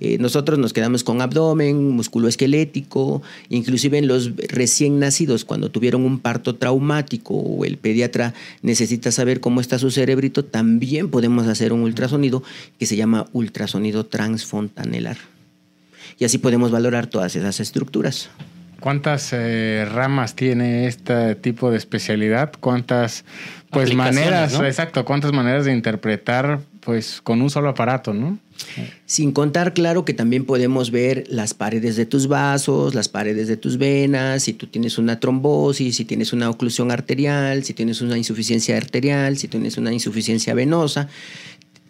Eh, 0.00 0.18
nosotros 0.18 0.58
nos 0.58 0.72
quedamos 0.72 1.04
con 1.04 1.20
abdomen, 1.20 1.90
músculo 1.90 2.26
esquelético, 2.26 3.22
inclusive 3.48 3.98
en 3.98 4.08
los 4.08 4.32
recién 4.48 4.98
nacidos, 4.98 5.44
cuando 5.44 5.70
tuvieron 5.70 6.04
un 6.04 6.18
parto 6.18 6.56
traumático 6.56 7.34
o 7.34 7.64
el 7.64 7.78
pediatra 7.78 8.34
necesita 8.62 9.12
saber 9.12 9.40
cómo 9.40 9.60
está 9.60 9.78
su 9.78 9.90
cerebrito, 9.90 10.44
también 10.44 11.10
podemos 11.10 11.46
hacer 11.46 11.72
un 11.72 11.80
ultrasonido 11.82 12.42
que 12.78 12.86
se 12.86 12.96
llama 12.96 13.26
ultrasonido 13.32 14.04
transfontanelar. 14.04 15.16
y 16.18 16.24
así 16.24 16.38
podemos 16.38 16.70
valorar 16.70 17.06
todas 17.06 17.34
esas 17.34 17.60
estructuras. 17.60 18.30
¿Cuántas 18.84 19.30
eh, 19.32 19.86
ramas 19.90 20.36
tiene 20.36 20.86
este 20.86 21.36
tipo 21.36 21.70
de 21.70 21.78
especialidad? 21.78 22.52
¿Cuántas 22.60 23.24
pues 23.74 23.94
maneras, 23.94 24.54
exacto, 24.54 25.04
cuántas 25.04 25.32
maneras 25.32 25.64
de 25.64 25.72
interpretar 25.72 26.60
pues 26.80 27.20
con 27.22 27.42
un 27.42 27.50
solo 27.50 27.68
aparato, 27.68 28.14
¿no? 28.14 28.38
Sin 29.06 29.32
contar, 29.32 29.74
claro, 29.74 30.04
que 30.04 30.14
también 30.14 30.44
podemos 30.44 30.90
ver 30.90 31.24
las 31.28 31.54
paredes 31.54 31.96
de 31.96 32.06
tus 32.06 32.28
vasos, 32.28 32.94
las 32.94 33.08
paredes 33.08 33.48
de 33.48 33.56
tus 33.56 33.78
venas, 33.78 34.44
si 34.44 34.52
tú 34.52 34.66
tienes 34.66 34.98
una 34.98 35.18
trombosis, 35.18 35.96
si 35.96 36.04
tienes 36.04 36.32
una 36.32 36.48
oclusión 36.50 36.90
arterial, 36.90 37.64
si 37.64 37.74
tienes 37.74 38.00
una 38.00 38.16
insuficiencia 38.16 38.76
arterial, 38.76 39.36
si 39.38 39.48
tienes 39.48 39.76
una 39.76 39.92
insuficiencia 39.92 40.54
venosa. 40.54 41.08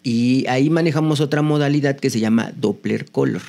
Y 0.03 0.45
ahí 0.47 0.69
manejamos 0.69 1.19
otra 1.19 1.41
modalidad 1.41 1.97
que 1.97 2.09
se 2.09 2.19
llama 2.19 2.51
Doppler 2.55 3.09
color. 3.11 3.41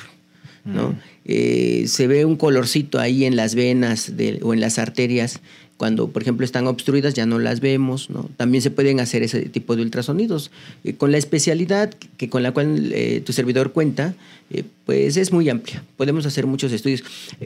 ¿no? 0.65 0.91
Mm. 0.91 0.99
Eh, 1.25 1.85
se 1.89 2.07
ve 2.07 2.25
un 2.25 2.37
colorcito 2.37 2.99
ahí 2.99 3.25
en 3.25 3.37
las 3.37 3.55
venas 3.55 4.13
o 4.43 4.55
en 4.55 4.61
las 4.61 4.79
arterias 4.79 5.41
cuando, 5.77 6.09
por 6.09 6.23
ejemplo, 6.23 6.45
están 6.45 6.67
obstruidas 6.67 7.15
ya 7.15 7.27
no 7.27 7.39
las 7.39 7.61
vemos, 7.61 8.09
¿no? 8.09 8.29
También 8.37 8.63
se 8.63 8.71
pueden 8.71 8.99
hacer 8.99 9.23
ese 9.23 9.43
tipo 9.43 9.77
de 9.77 9.83
ultrasonidos. 9.83 10.51
Eh, 10.85 10.95
con 10.95 11.13
la 11.13 11.19
especialidad 11.19 11.93
que 12.17 12.31
con 12.31 12.43
la 12.43 12.53
cual 12.53 12.93
eh, 12.95 13.21
tu 13.25 13.33
servidor 13.33 13.73
cuenta, 13.73 14.15
eh, 14.49 14.65
pues 14.87 15.19
es 15.19 15.33
muy 15.33 15.49
amplia. 15.51 15.83
Podemos 15.97 16.25
hacer 16.25 16.47
muchos 16.47 16.73
estudios. 16.73 17.03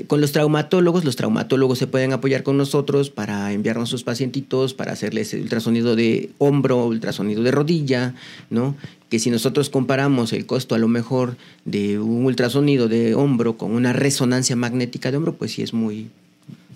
con 0.06 0.20
los 0.20 0.30
traumatólogos, 0.30 1.04
los 1.04 1.16
traumatólogos 1.16 1.78
se 1.78 1.88
pueden 1.88 2.12
apoyar 2.12 2.44
con 2.44 2.56
nosotros 2.56 3.10
para 3.10 3.52
enviarnos 3.52 3.88
sus 3.88 4.04
pacientitos, 4.04 4.75
para 4.75 4.92
hacerles 4.92 5.32
ultrasonido 5.34 5.96
de 5.96 6.30
hombro, 6.38 6.87
ultrasonido 6.87 7.42
de 7.42 7.50
rodilla, 7.50 8.14
¿no? 8.49 8.76
Que 9.08 9.18
si 9.18 9.30
nosotros 9.30 9.70
comparamos 9.70 10.32
el 10.32 10.46
costo 10.46 10.76
a 10.76 10.78
lo 10.78 10.87
mejor 10.87 11.37
de 11.64 11.99
un 11.99 12.26
ultrasonido 12.26 12.87
de 12.87 13.16
hombro 13.16 13.56
con 13.56 13.72
una 13.72 13.92
resonancia 13.92 14.54
magnética 14.54 15.10
de 15.10 15.16
hombro, 15.16 15.34
pues 15.34 15.52
sí 15.52 15.62
es 15.62 15.72
muy, 15.72 16.10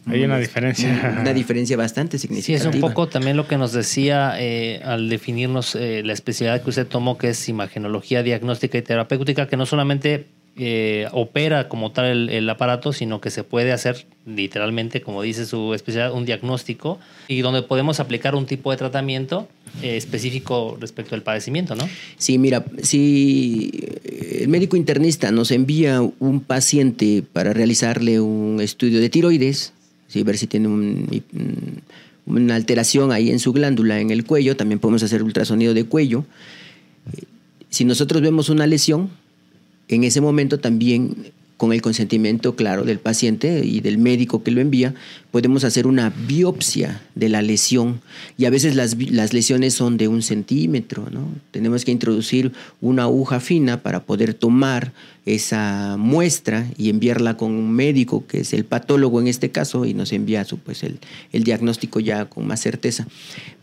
hay 0.06 0.24
una 0.24 0.38
diferencia. 0.38 1.16
Una 1.20 1.32
diferencia 1.32 1.76
bastante 1.76 2.18
significativa. 2.18 2.58
Sí, 2.58 2.68
es 2.68 2.74
un 2.74 2.80
poco 2.80 3.08
también 3.08 3.36
lo 3.36 3.48
que 3.48 3.56
nos 3.56 3.72
decía 3.72 4.34
eh, 4.38 4.80
al 4.84 5.08
definirnos 5.08 5.74
eh, 5.74 6.02
la 6.04 6.12
especialidad 6.12 6.62
que 6.62 6.70
usted 6.70 6.86
tomó, 6.86 7.16
que 7.16 7.30
es 7.30 7.48
imagenología 7.48 8.22
diagnóstica 8.22 8.76
y 8.76 8.82
terapéutica, 8.82 9.48
que 9.48 9.56
no 9.56 9.64
solamente 9.66 10.26
eh, 10.56 11.08
opera 11.12 11.68
como 11.68 11.90
tal 11.92 12.28
el, 12.28 12.50
aparato, 12.50 12.92
sino 12.92 13.20
que 13.20 13.30
se 13.30 13.44
puede 13.44 13.72
hacer 13.72 14.06
literalmente, 14.26 15.00
como 15.00 15.22
dice 15.22 15.46
su 15.46 15.74
especialidad, 15.74 16.12
un 16.12 16.26
diagnóstico 16.26 16.98
y 17.26 17.40
donde 17.40 17.62
podemos 17.62 17.98
aplicar 17.98 18.34
un 18.34 18.46
tipo 18.46 18.70
de 18.70 18.76
tratamiento 18.76 19.48
específico 19.82 20.78
respecto 20.80 21.16
al 21.16 21.22
padecimiento, 21.22 21.74
¿no? 21.74 21.88
Sí, 22.16 22.38
mira, 22.38 22.64
si 22.80 23.72
el 24.38 24.46
médico 24.46 24.76
internista 24.76 25.32
nos 25.32 25.50
envía 25.50 26.00
un 26.00 26.40
paciente 26.40 27.24
para 27.32 27.52
realizarle 27.52 28.20
un 28.20 28.60
estudio 28.60 29.00
de 29.00 29.08
tiroides, 29.08 29.72
ver 30.22 30.38
si 30.38 30.46
tiene 30.46 30.68
una 32.26 32.54
alteración 32.54 33.10
ahí 33.12 33.30
en 33.30 33.38
su 33.38 33.52
glándula, 33.52 34.00
en 34.00 34.10
el 34.10 34.24
cuello, 34.24 34.56
también 34.56 34.78
podemos 34.78 35.02
hacer 35.02 35.22
ultrasonido 35.22 35.74
de 35.74 35.84
cuello. 35.84 36.24
Si 37.70 37.84
nosotros 37.84 38.22
vemos 38.22 38.48
una 38.48 38.66
lesión, 38.66 39.10
en 39.88 40.04
ese 40.04 40.20
momento 40.20 40.60
también 40.60 41.32
con 41.64 41.72
el 41.72 41.80
consentimiento 41.80 42.56
claro 42.56 42.84
del 42.84 42.98
paciente 42.98 43.64
y 43.64 43.80
del 43.80 43.96
médico 43.96 44.42
que 44.42 44.50
lo 44.50 44.60
envía, 44.60 44.92
podemos 45.30 45.64
hacer 45.64 45.86
una 45.86 46.10
biopsia 46.10 47.00
de 47.14 47.30
la 47.30 47.40
lesión. 47.40 48.02
Y 48.36 48.44
a 48.44 48.50
veces 48.50 48.76
las, 48.76 48.96
lesiones 49.32 49.72
son 49.72 49.96
de 49.96 50.06
un 50.06 50.20
centímetro, 50.20 51.08
¿no? 51.10 51.26
Tenemos 51.52 51.86
que 51.86 51.90
introducir 51.90 52.52
una 52.82 53.04
aguja 53.04 53.40
fina 53.40 53.82
para 53.82 54.00
poder 54.00 54.34
tomar 54.34 54.92
esa 55.24 55.96
muestra 55.98 56.66
y 56.76 56.90
enviarla 56.90 57.38
con 57.38 57.52
un 57.52 57.72
médico, 57.72 58.26
que 58.26 58.40
es 58.40 58.52
el 58.52 58.66
patólogo 58.66 59.18
en 59.22 59.28
este 59.28 59.50
caso, 59.50 59.86
y 59.86 59.94
nos 59.94 60.12
envía 60.12 60.44
pues, 60.66 60.82
el, 60.82 60.98
el 61.32 61.44
diagnóstico 61.44 61.98
ya 61.98 62.26
con 62.26 62.46
más 62.46 62.60
certeza. 62.60 63.06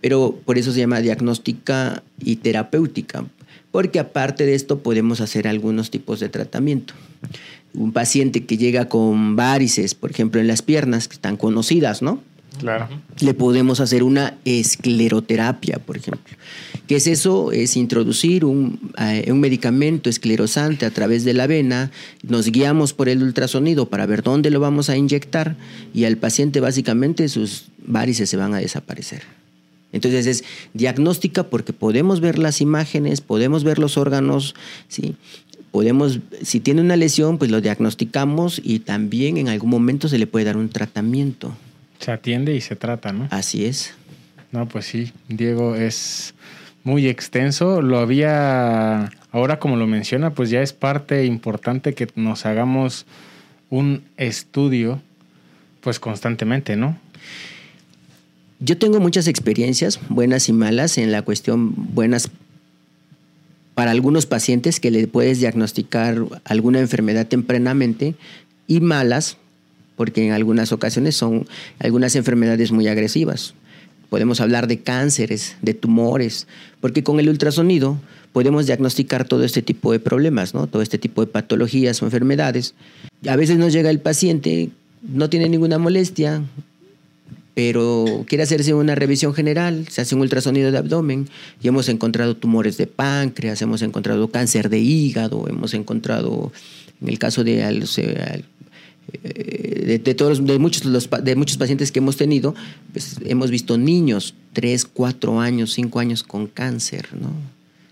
Pero 0.01 0.39
por 0.43 0.57
eso 0.57 0.71
se 0.71 0.79
llama 0.79 1.01
diagnóstica 1.01 2.01
y 2.19 2.37
terapéutica, 2.37 3.27
porque 3.69 3.99
aparte 3.99 4.47
de 4.47 4.55
esto 4.55 4.79
podemos 4.79 5.21
hacer 5.21 5.47
algunos 5.47 5.91
tipos 5.91 6.19
de 6.19 6.29
tratamiento 6.29 6.95
un 7.73 7.91
paciente 7.91 8.45
que 8.45 8.57
llega 8.57 8.89
con 8.89 9.35
varices, 9.35 9.95
por 9.95 10.11
ejemplo, 10.11 10.41
en 10.41 10.47
las 10.47 10.61
piernas, 10.61 11.07
que 11.07 11.15
están 11.15 11.37
conocidas, 11.37 12.01
¿no? 12.01 12.21
Claro. 12.59 12.89
Le 13.21 13.33
podemos 13.33 13.79
hacer 13.79 14.03
una 14.03 14.37
escleroterapia, 14.43 15.79
por 15.79 15.95
ejemplo. 15.97 16.35
¿Qué 16.85 16.97
es 16.97 17.07
eso? 17.07 17.51
Es 17.53 17.77
introducir 17.77 18.43
un, 18.43 18.91
eh, 18.99 19.31
un, 19.31 19.39
medicamento 19.39 20.09
esclerosante 20.09 20.85
a 20.85 20.91
través 20.91 21.23
de 21.23 21.33
la 21.33 21.47
vena, 21.47 21.91
nos 22.23 22.47
guiamos 22.51 22.93
por 22.93 23.07
el 23.07 23.23
ultrasonido 23.23 23.87
para 23.87 24.05
ver 24.05 24.21
dónde 24.21 24.49
lo 24.49 24.59
vamos 24.59 24.89
a 24.89 24.97
inyectar 24.97 25.55
y 25.93 26.03
al 26.03 26.17
paciente 26.17 26.59
básicamente 26.59 27.29
sus 27.29 27.69
varices 27.85 28.29
se 28.29 28.37
van 28.37 28.53
a 28.53 28.57
desaparecer. 28.57 29.23
Entonces 29.93 30.25
es 30.27 30.43
diagnóstica 30.73 31.43
porque 31.43 31.73
podemos 31.73 32.21
ver 32.21 32.37
las 32.37 32.61
imágenes, 32.61 33.21
podemos 33.21 33.63
ver 33.63 33.79
los 33.79 33.97
órganos, 33.97 34.55
¿sí? 34.87 35.15
Podemos, 35.71 36.19
si 36.41 36.59
tiene 36.59 36.81
una 36.81 36.95
lesión, 36.95 37.37
pues 37.37 37.49
lo 37.49 37.61
diagnosticamos 37.61 38.61
y 38.63 38.79
también 38.79 39.37
en 39.37 39.49
algún 39.49 39.69
momento 39.69 40.07
se 40.07 40.17
le 40.17 40.27
puede 40.27 40.45
dar 40.45 40.57
un 40.57 40.69
tratamiento. 40.69 41.55
Se 41.99 42.11
atiende 42.11 42.55
y 42.55 42.61
se 42.61 42.75
trata, 42.75 43.13
¿no? 43.13 43.27
Así 43.31 43.65
es. 43.65 43.93
No, 44.51 44.67
pues 44.67 44.85
sí, 44.85 45.13
Diego 45.29 45.75
es 45.75 46.33
muy 46.83 47.07
extenso. 47.07 47.81
Lo 47.81 47.99
había, 47.99 49.11
ahora 49.31 49.59
como 49.59 49.77
lo 49.77 49.87
menciona, 49.87 50.31
pues 50.31 50.49
ya 50.49 50.61
es 50.61 50.73
parte 50.73 51.25
importante 51.25 51.93
que 51.93 52.07
nos 52.15 52.45
hagamos 52.45 53.05
un 53.69 54.03
estudio, 54.17 55.01
pues 55.79 55.99
constantemente, 55.99 56.75
¿no? 56.75 56.97
Yo 58.59 58.77
tengo 58.77 58.99
muchas 58.99 59.27
experiencias, 59.27 59.99
buenas 60.09 60.49
y 60.49 60.53
malas, 60.53 60.97
en 60.97 61.11
la 61.11 61.23
cuestión 61.23 61.73
buenas 61.95 62.29
para 63.75 63.91
algunos 63.91 64.25
pacientes 64.25 64.79
que 64.79 64.91
le 64.91 65.07
puedes 65.07 65.39
diagnosticar 65.39 66.23
alguna 66.43 66.79
enfermedad 66.79 67.27
tempranamente 67.27 68.15
y 68.67 68.81
malas, 68.81 69.37
porque 69.95 70.25
en 70.25 70.33
algunas 70.33 70.71
ocasiones 70.71 71.15
son 71.15 71.47
algunas 71.79 72.15
enfermedades 72.15 72.71
muy 72.71 72.87
agresivas. 72.87 73.53
Podemos 74.09 74.41
hablar 74.41 74.67
de 74.67 74.79
cánceres, 74.79 75.55
de 75.61 75.73
tumores, 75.73 76.47
porque 76.81 77.03
con 77.03 77.19
el 77.19 77.29
ultrasonido 77.29 77.97
podemos 78.33 78.65
diagnosticar 78.65 79.25
todo 79.25 79.43
este 79.43 79.61
tipo 79.61 79.91
de 79.91 79.99
problemas, 79.99 80.53
¿no? 80.53 80.67
todo 80.67 80.81
este 80.81 80.97
tipo 80.97 81.21
de 81.21 81.31
patologías 81.31 82.01
o 82.01 82.05
enfermedades. 82.05 82.73
A 83.27 83.35
veces 83.35 83.57
nos 83.57 83.73
llega 83.73 83.89
el 83.89 83.99
paciente, 83.99 84.69
no 85.01 85.29
tiene 85.29 85.49
ninguna 85.49 85.77
molestia, 85.77 86.41
pero 87.63 88.25
quiere 88.27 88.43
hacerse 88.43 88.73
una 88.73 88.95
revisión 88.95 89.35
general, 89.35 89.85
se 89.87 90.01
hace 90.01 90.15
un 90.15 90.21
ultrasonido 90.21 90.71
de 90.71 90.79
abdomen 90.79 91.29
y 91.61 91.67
hemos 91.67 91.89
encontrado 91.89 92.35
tumores 92.35 92.75
de 92.75 92.87
páncreas, 92.87 93.61
hemos 93.61 93.83
encontrado 93.83 94.31
cáncer 94.31 94.67
de 94.67 94.79
hígado, 94.79 95.47
hemos 95.47 95.75
encontrado, 95.75 96.51
en 97.03 97.09
el 97.09 97.19
caso 97.19 97.43
de, 97.43 97.59
eh, 97.59 98.43
de, 100.03 100.15
todos, 100.15 100.43
de, 100.43 100.57
muchos, 100.57 101.07
de 101.23 101.35
muchos 101.35 101.57
pacientes 101.57 101.91
que 101.91 101.99
hemos 101.99 102.17
tenido, 102.17 102.55
pues 102.93 103.17
hemos 103.25 103.51
visto 103.51 103.77
niños, 103.77 104.33
3, 104.53 104.83
4 104.85 105.39
años, 105.39 105.71
5 105.73 105.99
años 105.99 106.23
con 106.23 106.47
cáncer, 106.47 107.09
¿no? 107.13 107.29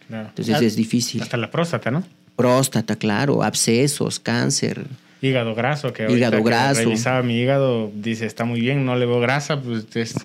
Entonces 0.10 0.60
es 0.64 0.76
difícil. 0.76 1.22
Hasta 1.22 1.38
la 1.38 1.52
próstata, 1.52 1.92
¿no? 1.92 2.04
Próstata, 2.36 2.96
claro, 2.96 3.44
abscesos, 3.44 4.20
cáncer. 4.20 4.88
Hígado 5.22 5.56
graso, 5.56 5.94
que 5.94 6.10
hígado 6.10 6.44
graso. 6.44 6.82
revisaba 6.82 7.22
mi 7.24 7.40
hígado, 7.40 7.92
dice, 7.94 8.26
está 8.26 8.46
muy 8.46 8.62
bien, 8.62 8.86
no 8.86 8.96
le 8.96 9.06
veo 9.06 9.20
grasa, 9.20 9.62
pues 9.62 9.86
es, 9.96 10.16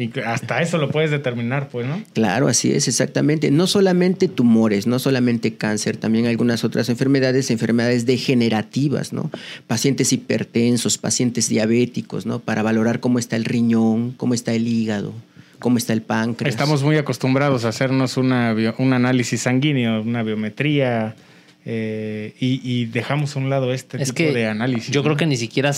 y 0.00 0.18
hasta 0.20 0.62
eso 0.62 0.78
lo 0.78 0.90
puedes 0.90 1.10
determinar, 1.10 1.68
pues, 1.68 1.86
¿no? 1.86 2.02
Claro, 2.14 2.48
así 2.48 2.72
es, 2.72 2.88
exactamente. 2.88 3.50
No 3.50 3.66
solamente 3.66 4.28
tumores, 4.28 4.86
no 4.86 4.98
solamente 4.98 5.56
cáncer, 5.56 5.98
también 5.98 6.26
algunas 6.26 6.64
otras 6.64 6.88
enfermedades, 6.88 7.50
enfermedades 7.50 8.06
degenerativas, 8.06 9.12
¿no? 9.12 9.30
Pacientes 9.66 10.14
hipertensos, 10.14 10.96
pacientes 10.96 11.50
diabéticos, 11.50 12.24
¿no? 12.24 12.38
Para 12.38 12.62
valorar 12.62 13.00
cómo 13.00 13.18
está 13.18 13.36
el 13.36 13.44
riñón, 13.44 14.12
cómo 14.12 14.34
está 14.34 14.52
el 14.52 14.66
hígado 14.66 15.12
cómo 15.58 15.76
está 15.76 15.92
el 15.92 16.00
páncreas. 16.00 16.54
Estamos 16.54 16.82
muy 16.82 16.96
acostumbrados 16.96 17.66
a 17.66 17.68
hacernos 17.68 18.16
una, 18.16 18.56
un 18.78 18.94
análisis 18.94 19.42
sanguíneo, 19.42 20.00
una 20.00 20.22
biometría, 20.22 21.14
eh, 21.64 22.34
y, 22.40 22.86
dejamos 22.86 23.36
a 23.36 23.38
un 23.38 23.50
lado 23.50 23.72
este 23.72 23.98
tipo 23.98 24.32
de 24.32 24.46
análisis. 24.46 24.90
Yo 24.90 25.02
creo 25.02 25.16
que 25.16 25.26
ni 25.26 25.36
siquiera 25.36 25.72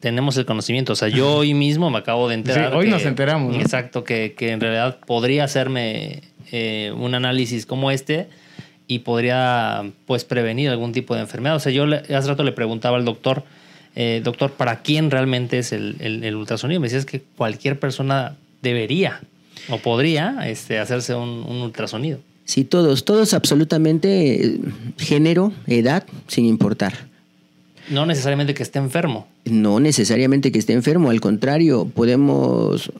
tenemos 0.00 0.36
el 0.36 0.46
conocimiento. 0.46 0.92
O 0.92 0.96
sea, 0.96 1.08
yo 1.08 1.34
hoy 1.36 1.54
mismo 1.54 1.90
me 1.90 1.98
acabo 1.98 2.28
de 2.28 2.34
enterar. 2.36 2.74
hoy 2.74 2.88
nos 2.88 3.04
enteramos. 3.04 3.56
Exacto, 3.56 4.04
que, 4.04 4.34
en 4.38 4.60
realidad 4.60 4.98
podría 5.04 5.44
hacerme 5.44 6.22
eh, 6.52 6.92
un 6.96 7.14
análisis 7.14 7.66
como 7.66 7.90
este 7.90 8.28
y 8.86 9.00
podría 9.00 9.84
pues 10.06 10.24
prevenir 10.24 10.70
algún 10.70 10.92
tipo 10.92 11.14
de 11.14 11.22
enfermedad. 11.22 11.56
O 11.56 11.60
sea, 11.60 11.72
yo 11.72 11.84
hace 11.84 12.28
rato 12.28 12.44
le 12.44 12.52
preguntaba 12.52 12.96
al 12.96 13.04
doctor, 13.04 13.42
eh, 13.96 14.20
doctor, 14.22 14.52
¿para 14.52 14.82
quién 14.82 15.10
realmente 15.10 15.58
es 15.58 15.72
el, 15.72 16.34
ultrasonido? 16.36 16.80
Me 16.80 16.86
decía 16.86 17.00
es 17.00 17.06
que 17.06 17.20
cualquier 17.36 17.80
persona 17.80 18.36
debería 18.62 19.20
o 19.68 19.78
podría 19.78 20.48
este, 20.48 20.78
hacerse 20.78 21.16
un 21.16 21.60
ultrasonido. 21.62 22.20
Sí, 22.46 22.64
todos, 22.64 23.04
todos 23.04 23.34
absolutamente, 23.34 24.60
género, 24.96 25.52
edad, 25.66 26.04
sin 26.28 26.46
importar. 26.46 26.94
No 27.90 28.06
necesariamente 28.06 28.54
que 28.54 28.62
esté 28.62 28.78
enfermo. 28.78 29.26
No 29.44 29.80
necesariamente 29.80 30.52
que 30.52 30.58
esté 30.58 30.72
enfermo, 30.72 31.10
al 31.10 31.20
contrario, 31.20 31.90
podemos 31.92 32.92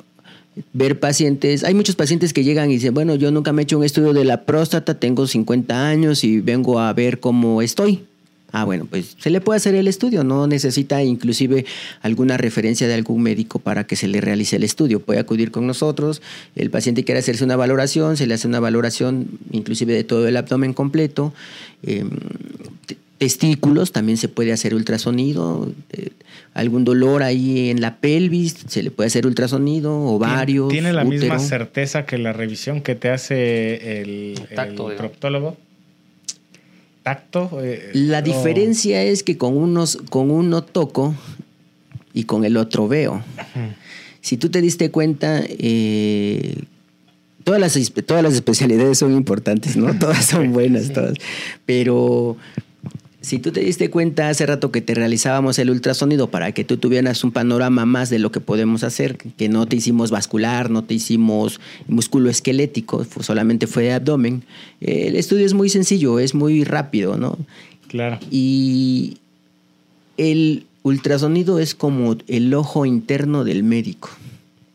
ver 0.73 0.99
pacientes, 0.99 1.65
hay 1.65 1.75
muchos 1.75 1.95
pacientes 1.95 2.33
que 2.33 2.43
llegan 2.43 2.71
y 2.71 2.75
dicen, 2.75 2.93
bueno, 2.93 3.15
yo 3.15 3.31
nunca 3.31 3.53
me 3.53 3.62
he 3.62 3.65
hecho 3.65 3.79
un 3.79 3.85
estudio 3.85 4.12
de 4.12 4.25
la 4.25 4.45
próstata, 4.45 4.99
tengo 4.99 5.26
50 5.26 5.88
años 5.88 6.25
y 6.25 6.41
vengo 6.41 6.81
a 6.81 6.93
ver 6.93 7.21
cómo 7.21 7.62
estoy. 7.62 8.05
Ah, 8.59 8.65
bueno, 8.65 8.87
pues 8.89 9.17
se 9.19 9.29
le 9.29 9.43
puede 9.43 9.59
hacer 9.59 9.75
el 9.75 9.87
estudio, 9.87 10.25
no 10.25 10.47
necesita 10.47 11.03
inclusive 11.03 11.67
alguna 12.01 12.39
referencia 12.39 12.89
de 12.89 12.95
algún 12.95 13.23
médico 13.23 13.59
para 13.59 13.87
que 13.87 13.97
se 13.97 14.09
le 14.09 14.23
realice 14.23 14.57
el 14.57 14.65
estudio. 14.65 15.01
Puede 15.01 15.21
acudir 15.21 15.51
con 15.51 15.67
nosotros, 15.67 16.23
el 16.55 16.71
paciente 16.71 17.05
quiere 17.05 17.19
hacerse 17.19 17.45
una 17.45 17.57
valoración, 17.57 18.17
se 18.17 18.27
le 18.27 18.33
hace 18.33 18.49
una 18.49 18.59
valoración 18.59 19.27
inclusive 19.53 19.93
de 19.93 20.05
todo 20.05 20.27
el 20.27 20.39
abdomen 20.39 20.73
completo. 20.73 21.35
Em, 21.83 22.09
testículos, 23.19 23.93
también 23.93 24.17
se 24.17 24.29
puede 24.29 24.53
hacer 24.53 24.75
ultrasonido, 24.75 25.71
eh, 25.93 26.13
algún 26.55 26.85
dolor 26.85 27.23
ahí 27.23 27.69
en 27.69 27.83
la 27.83 27.97
pelvis, 27.97 28.57
se 28.69 28.83
le 28.83 28.91
puede 28.91 29.09
hacer 29.09 29.27
ultrasonido, 29.27 29.95
ovarios. 29.95 30.71
¿Tiene 30.71 30.95
la 30.95 31.05
misma 31.05 31.39
certeza 31.41 32.07
que 32.07 32.17
la 32.17 32.33
revisión 32.33 32.81
que 32.81 32.95
te 32.95 33.11
hace 33.11 34.01
el, 34.01 34.41
proctólogo? 34.97 35.59
¿Tacto? 37.07 37.61
Eh, 37.63 37.93
la 37.93 38.21
diferencia 38.21 39.01
es 39.01 39.23
que 39.23 39.39
con, 39.39 39.57
unos, 39.57 39.97
con 40.11 40.33
uno 40.33 40.65
toco 40.65 41.15
y 42.13 42.25
con 42.25 42.45
el 42.45 42.57
otro 42.57 42.89
veo. 42.89 43.23
Si 44.23 44.37
tú 44.37 44.49
te 44.49 44.61
diste 44.61 44.91
cuenta, 44.91 45.41
eh, 45.47 46.65
todas, 47.45 47.61
las, 47.61 47.93
todas 48.05 48.25
las 48.25 48.35
especialidades 48.35 48.99
son 48.99 49.13
importantes, 49.13 49.77
¿no? 49.77 49.97
Todas 50.01 50.25
son 50.25 50.53
buenas, 50.53 50.93
todas. 50.93 51.15
Pero 51.65 52.39
si 53.26 53.40
tú 53.40 53.50
te 53.50 53.59
diste 53.59 53.90
cuenta 53.90 54.28
hace 54.28 54.47
rato 54.47 54.71
que 54.71 54.80
te 54.80 54.95
realizábamos 54.95 55.59
el 55.59 55.71
ultrasonido 55.71 56.30
para 56.30 56.52
que 56.52 56.62
tú 56.62 56.76
tuvieras 56.76 57.25
un 57.25 57.33
panorama 57.33 57.85
más 57.85 58.09
de 58.09 58.21
lo 58.21 58.30
que 58.30 58.38
podemos 58.38 58.85
hacer, 58.85 59.16
que 59.16 59.49
no 59.49 59.66
te 59.66 59.75
hicimos 59.75 60.12
vascular, 60.12 60.71
no 60.71 60.85
te 60.85 60.95
hicimos 60.95 61.59
músculo 61.88 62.30
esquelético, 62.30 63.04
solamente 63.04 63.66
fue 63.66 63.92
abdomen, 63.92 64.45
el 64.80 65.16
estudio 65.16 65.45
es 65.45 65.54
muy 65.54 65.71
sencillo, 65.71 66.21
es 66.21 66.37
muy 66.37 66.62
rápido, 66.62 67.16
¿no? 67.16 67.37
Claro. 67.88 68.21
Y 68.30 69.16
el 70.18 70.64
ultrasonido 70.85 71.59
es 71.59 71.75
como 71.75 72.16
el 72.28 72.54
ojo 72.54 72.87
interno 72.87 73.42
del 73.42 73.64
médico 73.64 74.09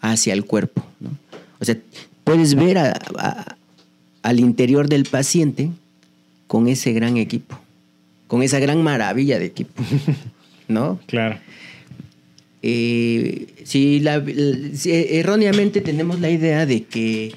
hacia 0.01 0.33
el 0.33 0.43
cuerpo, 0.43 0.83
¿no? 0.99 1.11
O 1.61 1.63
sea, 1.63 1.77
puedes 2.25 2.55
ver 2.55 2.77
al 4.23 4.39
interior 4.41 4.89
del 4.89 5.05
paciente 5.05 5.69
con 6.47 6.67
ese 6.67 6.91
gran 6.91 7.15
equipo 7.15 7.60
con 8.31 8.43
esa 8.43 8.59
gran 8.59 8.81
maravilla 8.81 9.39
de 9.39 9.45
equipo, 9.45 9.83
¿no? 10.69 11.01
Claro. 11.05 11.37
Eh, 12.61 13.47
si, 13.65 14.01
erróneamente 14.85 15.81
tenemos 15.81 16.21
la 16.21 16.29
idea 16.29 16.65
de 16.65 16.85
que 16.85 17.35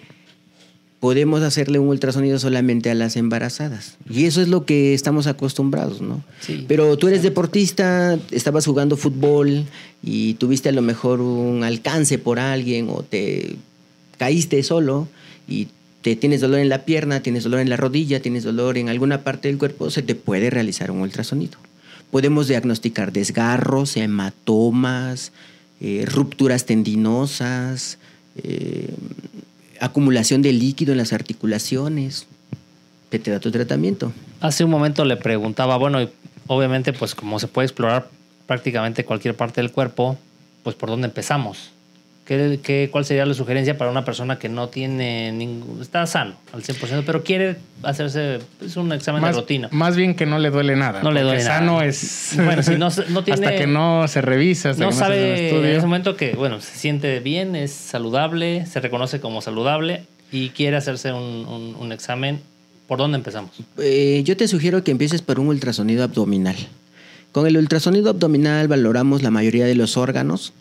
podemos 1.01 1.43
hacerle 1.43 1.81
un 1.81 1.89
ultrasonido 1.89 2.39
solamente 2.39 2.93
a 2.93 2.95
las 2.95 3.17
embarazadas. 3.17 3.97
Y 4.09 4.27
eso 4.27 4.41
es 4.41 4.47
lo 4.47 4.67
que 4.67 4.95
estamos 4.95 5.27
acostumbrados, 5.27 6.01
¿no? 6.01 6.23
Sí, 6.39 6.65
Pero 6.69 6.97
tú 6.97 7.09
eres 7.09 7.25
deportista, 7.25 8.17
estabas 8.31 8.65
jugando 8.65 8.97
fútbol 8.97 9.65
y 10.01 10.35
tuviste 10.35 10.69
a 10.69 10.73
lo 10.73 10.83
mejor 10.83 11.21
un 11.21 11.65
alcance 11.65 12.19
por 12.19 12.39
alguien 12.39 12.87
o 12.89 13.03
te 13.03 13.57
caíste 14.17 14.63
solo 14.63 15.09
y 15.49 15.67
tienes 16.05 16.43
dolor 16.43 16.59
en 16.59 16.69
la 16.69 16.85
pierna, 16.85 17.21
tienes 17.21 17.45
dolor 17.45 17.61
en 17.61 17.71
la 17.71 17.79
rodilla, 17.79 18.21
tienes 18.21 18.45
dolor 18.45 18.77
en 18.77 18.91
alguna 18.91 19.23
parte 19.23 19.49
del 19.49 19.57
cuerpo, 19.57 19.91
se 19.91 20.03
te 20.03 20.15
puede 20.15 20.51
realizar 20.51 20.91
un 20.91 21.01
ultrasonido. 21.01 21.59
Podemos 22.11 22.47
diagnosticar 22.47 23.11
desgarros, 23.11 23.97
hematomas, 23.97 25.33
eh, 25.81 26.05
rupturas 26.07 26.67
tendinosas, 26.67 27.99
eh, 28.37 28.95
acumulación 29.81 30.43
de 30.43 30.53
líquido 30.53 30.93
en 30.93 30.99
las 30.99 31.15
articulaciones. 31.15 32.27
Te, 33.09 33.19
te 33.19 33.31
da 33.31 33.41
tu 33.41 33.51
tratamiento. 33.51 34.13
Hace 34.41 34.63
un 34.65 34.71
momento 34.71 35.07
le 35.07 35.17
preguntaba, 35.17 35.79
bueno, 35.79 36.07
obviamente 36.47 36.93
pues 36.93 37.15
como 37.15 37.39
se 37.39 37.49
puede 37.49 37.67
explorar 37.67 38.11
prácticamente 38.47 39.07
cualquier 39.07 39.35
parte 39.35 39.63
del 39.63 39.73
cuerpo, 39.73 40.19
pues 40.63 40.77
por 40.77 40.91
dónde 40.91 41.07
empezamos. 41.07 41.71
¿Qué, 42.25 42.89
cuál 42.91 43.05
sería 43.05 43.27
la 43.27 43.35
sugerencia 43.35 43.77
para 43.77 43.91
una 43.91 44.03
persona 44.07 44.39
que 44.39 44.49
no 44.49 44.69
tiene 44.69 45.31
ningún. 45.31 45.83
está 45.83 46.07
sano 46.07 46.35
al 46.55 46.63
100%, 46.63 47.03
pero 47.05 47.23
quiere 47.23 47.57
hacerse 47.83 48.39
es 48.65 48.77
un 48.79 48.93
examen 48.93 49.23
de 49.23 49.33
rutina? 49.33 49.69
Más 49.73 49.95
bien 49.95 50.15
que 50.15 50.25
no 50.25 50.39
le 50.39 50.49
duele 50.49 50.75
nada. 50.75 51.03
No 51.03 51.11
le 51.11 51.21
duele 51.21 51.43
sano 51.43 51.83
es. 51.83 52.33
Bueno, 52.37 52.63
si 52.63 52.77
no, 52.77 52.89
no 53.11 53.25
tiene. 53.25 53.47
Hasta 53.47 53.59
que 53.59 53.67
no 53.67 54.09
se 54.09 54.23
revisa, 54.23 54.71
hasta 54.71 54.83
no 54.83 54.89
que 54.89 54.95
no 54.95 54.99
sabe 54.99 55.51
en 55.51 55.65
ese 55.67 55.83
momento 55.83 56.17
que, 56.17 56.33
bueno, 56.35 56.63
se 56.63 56.79
siente 56.79 57.21
bien, 57.21 57.57
es 57.57 57.73
saludable, 57.73 58.65
se 58.65 58.81
reconoce 58.81 59.21
como 59.21 59.43
saludable 59.43 60.05
y 60.33 60.49
quiere 60.49 60.79
hacerse 60.79 61.13
un, 61.13 61.77
un, 61.79 61.93
examen. 61.93 62.41
¿Por 62.89 62.99
dónde 62.99 63.19
empezamos? 63.19 63.51
Eh, 63.79 64.23
yo 64.25 64.35
te 64.37 64.49
sugiero 64.49 64.83
que 64.83 64.91
empieces 64.93 65.21
por 65.21 65.39
un 65.41 65.49
ultrasonido 65.49 66.05
abdominal. 66.05 66.57
Con 67.33 67.47
el 67.47 67.59
ultrasonido 67.59 68.11
abdominal 68.11 68.67
valoramos 68.67 69.23
la 69.23 69.31
mayoría 69.31 69.67
de 69.67 69.75
los 69.75 69.99
órganos, 69.99 70.55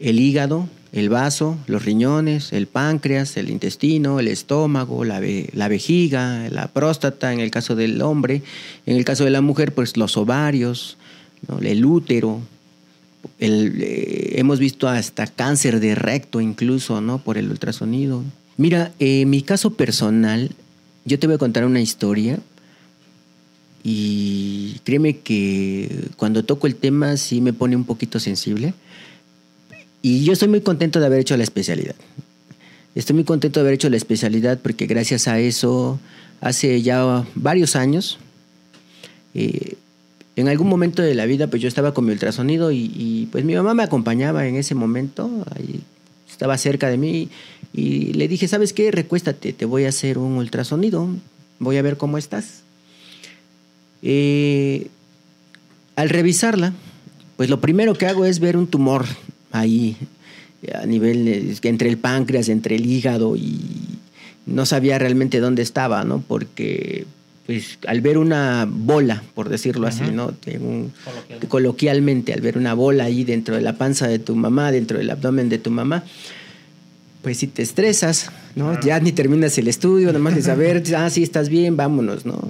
el 0.00 0.20
hígado, 0.20 0.68
el 0.92 1.08
vaso, 1.08 1.56
los 1.66 1.84
riñones, 1.84 2.52
el 2.52 2.66
páncreas, 2.66 3.38
el 3.38 3.48
intestino, 3.48 4.20
el 4.20 4.28
estómago, 4.28 5.04
la, 5.04 5.20
vejiga, 5.20 6.48
la 6.50 6.68
próstata 6.68 7.32
en 7.32 7.40
el 7.40 7.50
caso 7.50 7.74
del 7.74 8.02
hombre, 8.02 8.42
en 8.84 8.96
el 8.96 9.04
caso 9.04 9.24
de 9.24 9.30
la 9.30 9.40
mujer, 9.40 9.72
pues 9.72 9.96
los 9.96 10.18
ovarios, 10.18 10.98
el 11.62 11.84
útero. 11.84 12.40
Eh, 13.38 14.34
hemos 14.36 14.58
visto 14.58 14.86
hasta 14.86 15.26
cáncer 15.26 15.80
de 15.80 15.94
recto 15.94 16.40
incluso, 16.40 17.00
¿no? 17.00 17.18
Por 17.18 17.38
el 17.38 17.48
ultrasonido. 17.48 18.22
Mira, 18.58 18.92
en 18.98 19.30
mi 19.30 19.42
caso 19.42 19.70
personal, 19.70 20.50
yo 21.06 21.18
te 21.18 21.26
voy 21.26 21.36
a 21.36 21.38
contar 21.38 21.64
una 21.64 21.80
historia 21.80 22.38
y 23.82 24.76
créeme 24.84 25.18
que 25.18 26.08
cuando 26.16 26.44
toco 26.44 26.66
el 26.66 26.76
tema 26.76 27.16
sí 27.16 27.40
me 27.40 27.54
pone 27.54 27.76
un 27.76 27.84
poquito 27.84 28.20
sensible 28.20 28.74
y 30.02 30.24
yo 30.24 30.32
estoy 30.32 30.48
muy 30.48 30.60
contento 30.60 30.98
de 31.00 31.06
haber 31.06 31.20
hecho 31.20 31.36
la 31.36 31.44
especialidad. 31.44 31.94
Estoy 32.94 33.14
muy 33.14 33.24
contento 33.24 33.60
de 33.60 33.62
haber 33.62 33.74
hecho 33.74 33.88
la 33.88 33.96
especialidad 33.96 34.58
porque 34.60 34.86
gracias 34.86 35.28
a 35.28 35.38
eso, 35.38 35.98
hace 36.40 36.82
ya 36.82 37.24
varios 37.34 37.76
años, 37.76 38.18
eh, 39.34 39.76
en 40.34 40.48
algún 40.48 40.68
momento 40.68 41.02
de 41.02 41.14
la 41.14 41.24
vida, 41.26 41.46
pues 41.46 41.62
yo 41.62 41.68
estaba 41.68 41.94
con 41.94 42.04
mi 42.04 42.12
ultrasonido 42.12 42.72
y, 42.72 43.28
pues 43.30 43.44
mi 43.44 43.54
mamá 43.54 43.74
me 43.74 43.82
acompañaba 43.82 44.46
en 44.46 44.56
ese 44.56 44.74
momento, 44.74 45.30
estaba 46.28 46.56
cerca 46.58 46.88
de 46.88 46.96
mí 46.96 47.28
y 47.72 48.14
le 48.14 48.28
dije, 48.28 48.48
¿sabes 48.48 48.72
qué? 48.72 48.90
Recuéstate, 48.90 49.52
te 49.52 49.64
voy 49.66 49.84
a 49.84 49.90
hacer 49.90 50.18
un 50.18 50.32
ultrasonido, 50.32 51.08
voy 51.58 51.76
a 51.76 51.82
ver 51.82 51.96
cómo 51.96 52.18
estás. 52.18 52.62
Eh, 54.02 54.88
al 55.96 56.08
revisarla, 56.08 56.72
pues 57.36 57.50
lo 57.50 57.60
primero 57.60 57.94
que 57.94 58.06
hago 58.06 58.24
es 58.24 58.40
ver 58.40 58.56
un 58.56 58.66
tumor 58.66 59.04
ahí 59.52 59.96
a 60.74 60.86
nivel 60.86 61.56
entre 61.62 61.88
el 61.88 61.98
páncreas, 61.98 62.48
entre 62.48 62.76
el 62.76 62.86
hígado 62.86 63.36
y 63.36 63.60
no 64.46 64.66
sabía 64.66 64.98
realmente 64.98 65.40
dónde 65.40 65.62
estaba, 65.62 66.04
¿no? 66.04 66.22
Porque 66.26 67.06
pues 67.46 67.78
al 67.86 68.00
ver 68.00 68.18
una 68.18 68.68
bola, 68.70 69.22
por 69.34 69.48
decirlo 69.48 69.88
así, 69.88 70.04
¿no? 70.12 70.32
coloquialmente, 71.48 72.32
al 72.32 72.40
ver 72.40 72.56
una 72.56 72.74
bola 72.74 73.04
ahí 73.04 73.24
dentro 73.24 73.56
de 73.56 73.62
la 73.62 73.76
panza 73.76 74.06
de 74.06 74.20
tu 74.20 74.36
mamá, 74.36 74.70
dentro 74.70 74.98
del 74.98 75.10
abdomen 75.10 75.48
de 75.48 75.58
tu 75.58 75.70
mamá, 75.70 76.04
pues 77.22 77.38
si 77.38 77.48
te 77.48 77.62
estresas, 77.62 78.30
¿no? 78.54 78.80
Ya 78.80 79.00
ni 79.00 79.12
terminas 79.12 79.58
el 79.58 79.68
estudio, 79.68 80.08
nada 80.08 80.20
más 80.20 80.36
de 80.36 80.42
saber, 80.42 80.82
ah, 80.96 81.10
sí, 81.10 81.22
estás 81.22 81.48
bien, 81.48 81.76
vámonos, 81.76 82.26
¿no? 82.26 82.40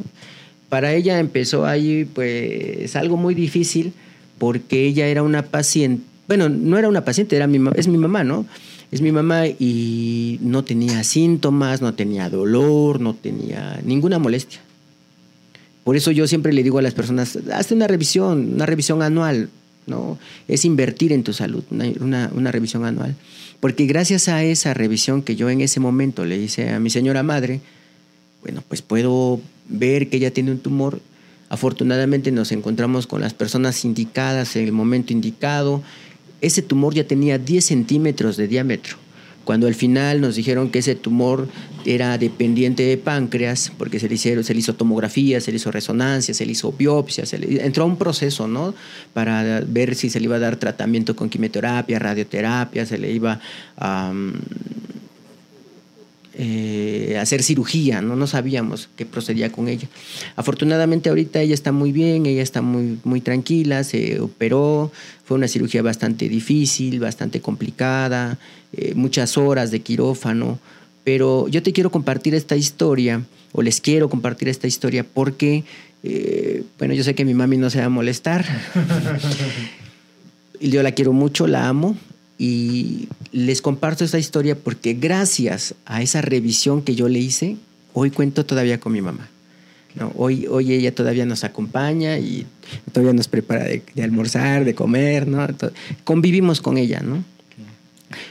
Para 0.68 0.92
ella 0.92 1.18
empezó 1.18 1.66
ahí, 1.66 2.04
pues, 2.04 2.94
algo 2.96 3.16
muy 3.16 3.34
difícil, 3.34 3.92
porque 4.38 4.86
ella 4.86 5.06
era 5.06 5.22
una 5.22 5.42
paciente 5.42 6.11
bueno, 6.28 6.48
no 6.48 6.78
era 6.78 6.88
una 6.88 7.04
paciente, 7.04 7.36
era 7.36 7.46
mi, 7.46 7.58
es 7.74 7.88
mi 7.88 7.98
mamá, 7.98 8.24
¿no? 8.24 8.46
Es 8.90 9.00
mi 9.00 9.10
mamá 9.10 9.46
y 9.46 10.38
no 10.42 10.64
tenía 10.64 11.02
síntomas, 11.02 11.80
no 11.80 11.94
tenía 11.94 12.28
dolor, 12.28 13.00
no 13.00 13.14
tenía 13.14 13.80
ninguna 13.84 14.18
molestia. 14.18 14.60
Por 15.84 15.96
eso 15.96 16.10
yo 16.10 16.28
siempre 16.28 16.52
le 16.52 16.62
digo 16.62 16.78
a 16.78 16.82
las 16.82 16.94
personas, 16.94 17.38
hazte 17.52 17.74
una 17.74 17.86
revisión, 17.86 18.54
una 18.54 18.66
revisión 18.66 19.02
anual, 19.02 19.48
¿no? 19.86 20.18
Es 20.46 20.64
invertir 20.64 21.12
en 21.12 21.24
tu 21.24 21.32
salud, 21.32 21.64
una, 21.70 22.30
una, 22.32 22.52
revisión 22.52 22.84
anual. 22.84 23.16
Porque 23.60 23.86
gracias 23.86 24.28
a 24.28 24.44
esa 24.44 24.74
revisión 24.74 25.22
que 25.22 25.36
yo 25.36 25.50
en 25.50 25.60
ese 25.60 25.80
momento 25.80 26.24
le 26.24 26.36
hice 26.36 26.70
a 26.70 26.78
mi 26.78 26.90
señora 26.90 27.22
madre, 27.22 27.60
bueno, 28.42 28.62
pues 28.68 28.82
puedo 28.82 29.40
ver 29.68 30.08
que 30.08 30.18
ella 30.18 30.32
tiene 30.32 30.52
un 30.52 30.58
tumor. 30.58 31.00
Afortunadamente 31.48 32.30
nos 32.30 32.52
encontramos 32.52 33.06
con 33.06 33.20
las 33.20 33.34
personas 33.34 33.84
indicadas 33.84 34.54
en 34.56 34.64
el 34.64 34.72
momento 34.72 35.12
indicado 35.12 35.82
ese 36.42 36.60
tumor 36.60 36.92
ya 36.92 37.06
tenía 37.06 37.38
10 37.38 37.64
centímetros 37.64 38.36
de 38.36 38.48
diámetro. 38.48 38.96
cuando 39.44 39.66
al 39.66 39.74
final 39.74 40.20
nos 40.20 40.36
dijeron 40.36 40.70
que 40.70 40.78
ese 40.78 40.94
tumor 40.94 41.48
era 41.84 42.16
dependiente 42.16 42.84
de 42.84 42.96
páncreas, 42.96 43.72
porque 43.76 43.98
se 43.98 44.08
le, 44.08 44.14
hicieron, 44.14 44.44
se 44.44 44.54
le 44.54 44.60
hizo 44.60 44.74
tomografía, 44.74 45.40
se 45.40 45.50
le 45.50 45.56
hizo 45.56 45.72
resonancia, 45.72 46.32
se 46.32 46.46
le 46.46 46.52
hizo 46.52 46.70
biopsia, 46.70 47.26
se 47.26 47.38
le, 47.38 47.66
entró 47.66 47.82
a 47.82 47.86
un 47.88 47.96
proceso, 47.96 48.46
¿no? 48.46 48.72
Para 49.12 49.60
ver 49.66 49.96
si 49.96 50.10
se 50.10 50.20
le 50.20 50.26
iba 50.26 50.36
a 50.36 50.38
dar 50.38 50.56
tratamiento 50.56 51.16
con 51.16 51.28
quimioterapia, 51.28 51.98
radioterapia, 51.98 52.86
se 52.86 52.98
le 52.98 53.10
iba 53.10 53.40
a... 53.76 54.12
Eh, 56.34 57.18
hacer 57.20 57.42
cirugía, 57.42 58.00
¿no? 58.00 58.16
no 58.16 58.26
sabíamos 58.26 58.88
qué 58.96 59.04
procedía 59.04 59.52
con 59.52 59.68
ella. 59.68 59.86
Afortunadamente 60.34 61.10
ahorita 61.10 61.42
ella 61.42 61.52
está 61.52 61.72
muy 61.72 61.92
bien, 61.92 62.24
ella 62.24 62.42
está 62.42 62.62
muy, 62.62 62.98
muy 63.04 63.20
tranquila, 63.20 63.84
se 63.84 64.18
operó, 64.18 64.90
fue 65.26 65.36
una 65.36 65.46
cirugía 65.46 65.82
bastante 65.82 66.30
difícil, 66.30 67.00
bastante 67.00 67.42
complicada, 67.42 68.38
eh, 68.72 68.94
muchas 68.94 69.36
horas 69.36 69.70
de 69.70 69.80
quirófano, 69.80 70.58
pero 71.04 71.48
yo 71.48 71.62
te 71.62 71.74
quiero 71.74 71.90
compartir 71.90 72.34
esta 72.34 72.56
historia, 72.56 73.22
o 73.52 73.60
les 73.60 73.82
quiero 73.82 74.08
compartir 74.08 74.48
esta 74.48 74.66
historia 74.66 75.04
porque, 75.04 75.64
eh, 76.02 76.64
bueno, 76.78 76.94
yo 76.94 77.04
sé 77.04 77.14
que 77.14 77.26
mi 77.26 77.34
mami 77.34 77.58
no 77.58 77.68
se 77.68 77.80
va 77.80 77.84
a 77.84 77.90
molestar. 77.90 78.46
yo 80.60 80.82
la 80.82 80.92
quiero 80.92 81.12
mucho, 81.12 81.46
la 81.46 81.68
amo, 81.68 81.94
y 82.42 83.08
les 83.30 83.62
comparto 83.62 84.04
esta 84.04 84.18
historia 84.18 84.56
porque 84.56 84.94
gracias 84.94 85.76
a 85.86 86.02
esa 86.02 86.22
revisión 86.22 86.82
que 86.82 86.96
yo 86.96 87.08
le 87.08 87.20
hice, 87.20 87.56
hoy 87.92 88.10
cuento 88.10 88.44
todavía 88.44 88.80
con 88.80 88.92
mi 88.92 89.00
mamá. 89.00 89.28
¿no? 89.94 90.10
Hoy, 90.16 90.48
hoy 90.50 90.72
ella 90.72 90.92
todavía 90.92 91.24
nos 91.24 91.44
acompaña 91.44 92.18
y 92.18 92.44
todavía 92.90 93.12
nos 93.12 93.28
prepara 93.28 93.66
de, 93.66 93.84
almorzar, 94.02 94.64
de 94.64 94.74
comer, 94.74 95.28
¿no? 95.28 95.46
convivimos 96.02 96.60
con 96.60 96.78
ella, 96.78 97.00
¿no? 97.00 97.22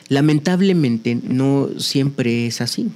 Lamentablemente 0.09 1.15
no 1.15 1.69
siempre 1.77 2.47
es 2.47 2.59
así. 2.59 2.89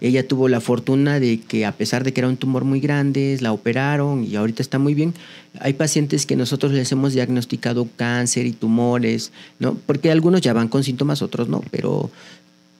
Ella 0.00 0.26
tuvo 0.28 0.48
la 0.48 0.60
fortuna 0.60 1.18
de 1.20 1.40
que 1.40 1.64
a 1.64 1.72
pesar 1.72 2.04
de 2.04 2.12
que 2.12 2.20
era 2.20 2.28
un 2.28 2.36
tumor 2.36 2.64
muy 2.64 2.80
grande, 2.80 3.38
la 3.40 3.52
operaron 3.52 4.24
y 4.24 4.36
ahorita 4.36 4.62
está 4.62 4.78
muy 4.78 4.94
bien. 4.94 5.14
Hay 5.58 5.72
pacientes 5.72 6.26
que 6.26 6.36
nosotros 6.36 6.72
les 6.72 6.92
hemos 6.92 7.14
diagnosticado 7.14 7.88
cáncer 7.96 8.44
y 8.46 8.52
tumores, 8.52 9.32
¿no? 9.58 9.74
Porque 9.86 10.10
algunos 10.10 10.42
ya 10.42 10.52
van 10.52 10.68
con 10.68 10.84
síntomas, 10.84 11.22
otros 11.22 11.48
no, 11.48 11.62
pero 11.70 12.10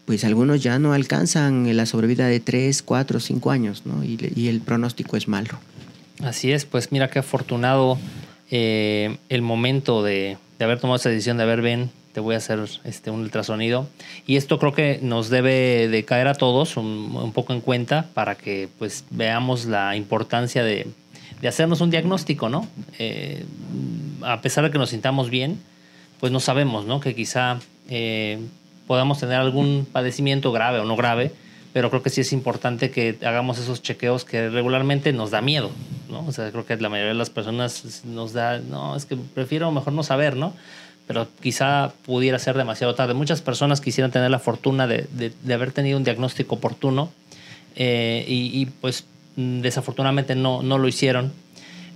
pues 0.04 0.24
algunos 0.24 0.62
ya 0.62 0.78
no 0.78 0.92
alcanzan 0.92 1.74
la 1.74 1.86
sobrevida 1.86 2.26
de 2.28 2.38
3, 2.38 2.82
4, 2.82 3.18
5 3.18 3.50
años, 3.50 3.82
¿no? 3.86 4.04
Y, 4.04 4.48
el 4.48 4.60
pronóstico 4.60 5.16
es 5.16 5.26
malo. 5.26 5.58
Así 6.22 6.52
es, 6.52 6.64
pues 6.64 6.92
mira 6.92 7.08
qué 7.08 7.18
afortunado 7.18 7.98
eh, 8.50 9.16
el 9.28 9.42
momento 9.42 10.02
de, 10.02 10.36
de 10.58 10.64
haber 10.64 10.78
tomado 10.78 10.96
esa 10.96 11.08
decisión 11.08 11.38
de 11.38 11.42
haber 11.42 11.62
ven 11.62 11.90
te 12.16 12.20
voy 12.20 12.34
a 12.34 12.38
hacer 12.38 12.60
este, 12.84 13.10
un 13.10 13.20
ultrasonido. 13.20 13.86
Y 14.26 14.36
esto 14.36 14.58
creo 14.58 14.72
que 14.72 15.00
nos 15.02 15.28
debe 15.28 15.86
de 15.86 16.04
caer 16.06 16.28
a 16.28 16.34
todos 16.34 16.78
un, 16.78 17.30
poco 17.34 17.52
en 17.52 17.60
cuenta 17.60 18.06
para 18.14 18.36
que 18.36 18.70
pues 18.78 19.04
veamos 19.10 19.66
la 19.66 19.96
importancia 19.96 20.64
de, 20.64 20.86
hacernos 21.46 21.82
un 21.82 21.90
diagnóstico, 21.90 22.48
¿no? 22.48 22.66
Eh, 22.98 23.44
a 24.22 24.40
pesar 24.40 24.64
de 24.64 24.70
que 24.70 24.78
nos 24.78 24.88
sintamos 24.88 25.28
bien, 25.28 25.60
pues 26.18 26.32
no 26.32 26.40
sabemos, 26.40 26.86
¿no? 26.86 27.00
Que 27.00 27.14
quizá 27.14 27.58
eh, 27.90 28.38
podamos 28.86 29.20
tener 29.20 29.36
algún 29.36 29.86
padecimiento 29.92 30.52
grave 30.52 30.78
o 30.78 30.86
no 30.86 30.96
grave, 30.96 31.32
pero 31.76 31.90
creo 31.90 32.02
que 32.02 32.08
sí 32.08 32.22
es 32.22 32.32
importante 32.32 32.90
que 32.90 33.18
hagamos 33.20 33.58
esos 33.58 33.82
chequeos 33.82 34.24
que 34.24 34.48
regularmente 34.48 35.12
nos 35.12 35.30
da 35.30 35.42
miedo, 35.42 35.70
¿no? 36.08 36.24
O 36.26 36.32
sea, 36.32 36.50
creo 36.50 36.64
que 36.64 36.74
la 36.78 36.88
mayoría 36.88 37.12
de 37.12 37.18
las 37.18 37.28
personas 37.28 38.02
nos 38.06 38.32
da, 38.32 38.60
no, 38.60 38.96
es 38.96 39.04
que 39.04 39.14
prefiero 39.14 39.70
mejor 39.70 39.92
no 39.92 40.02
saber, 40.02 40.36
¿no? 40.36 40.54
pero 41.06 41.28
quizá 41.42 41.92
pudiera 42.06 42.38
ser 42.38 42.56
demasiado 42.56 42.94
tarde. 42.94 43.12
Muchas 43.12 43.42
personas 43.42 43.82
quisieran 43.82 44.10
tener 44.10 44.30
la 44.30 44.38
fortuna 44.38 44.86
de, 44.86 45.06
de, 45.12 45.54
haber 45.54 45.70
tenido 45.70 45.98
un 45.98 46.04
diagnóstico 46.04 46.54
oportuno 46.54 47.10
eh, 47.74 48.24
y, 48.26 48.64
pues 48.80 49.04
mm, 49.36 49.60
desafortunadamente 49.60 50.34
no, 50.34 50.62
no 50.62 50.78
lo 50.78 50.88
hicieron. 50.88 51.30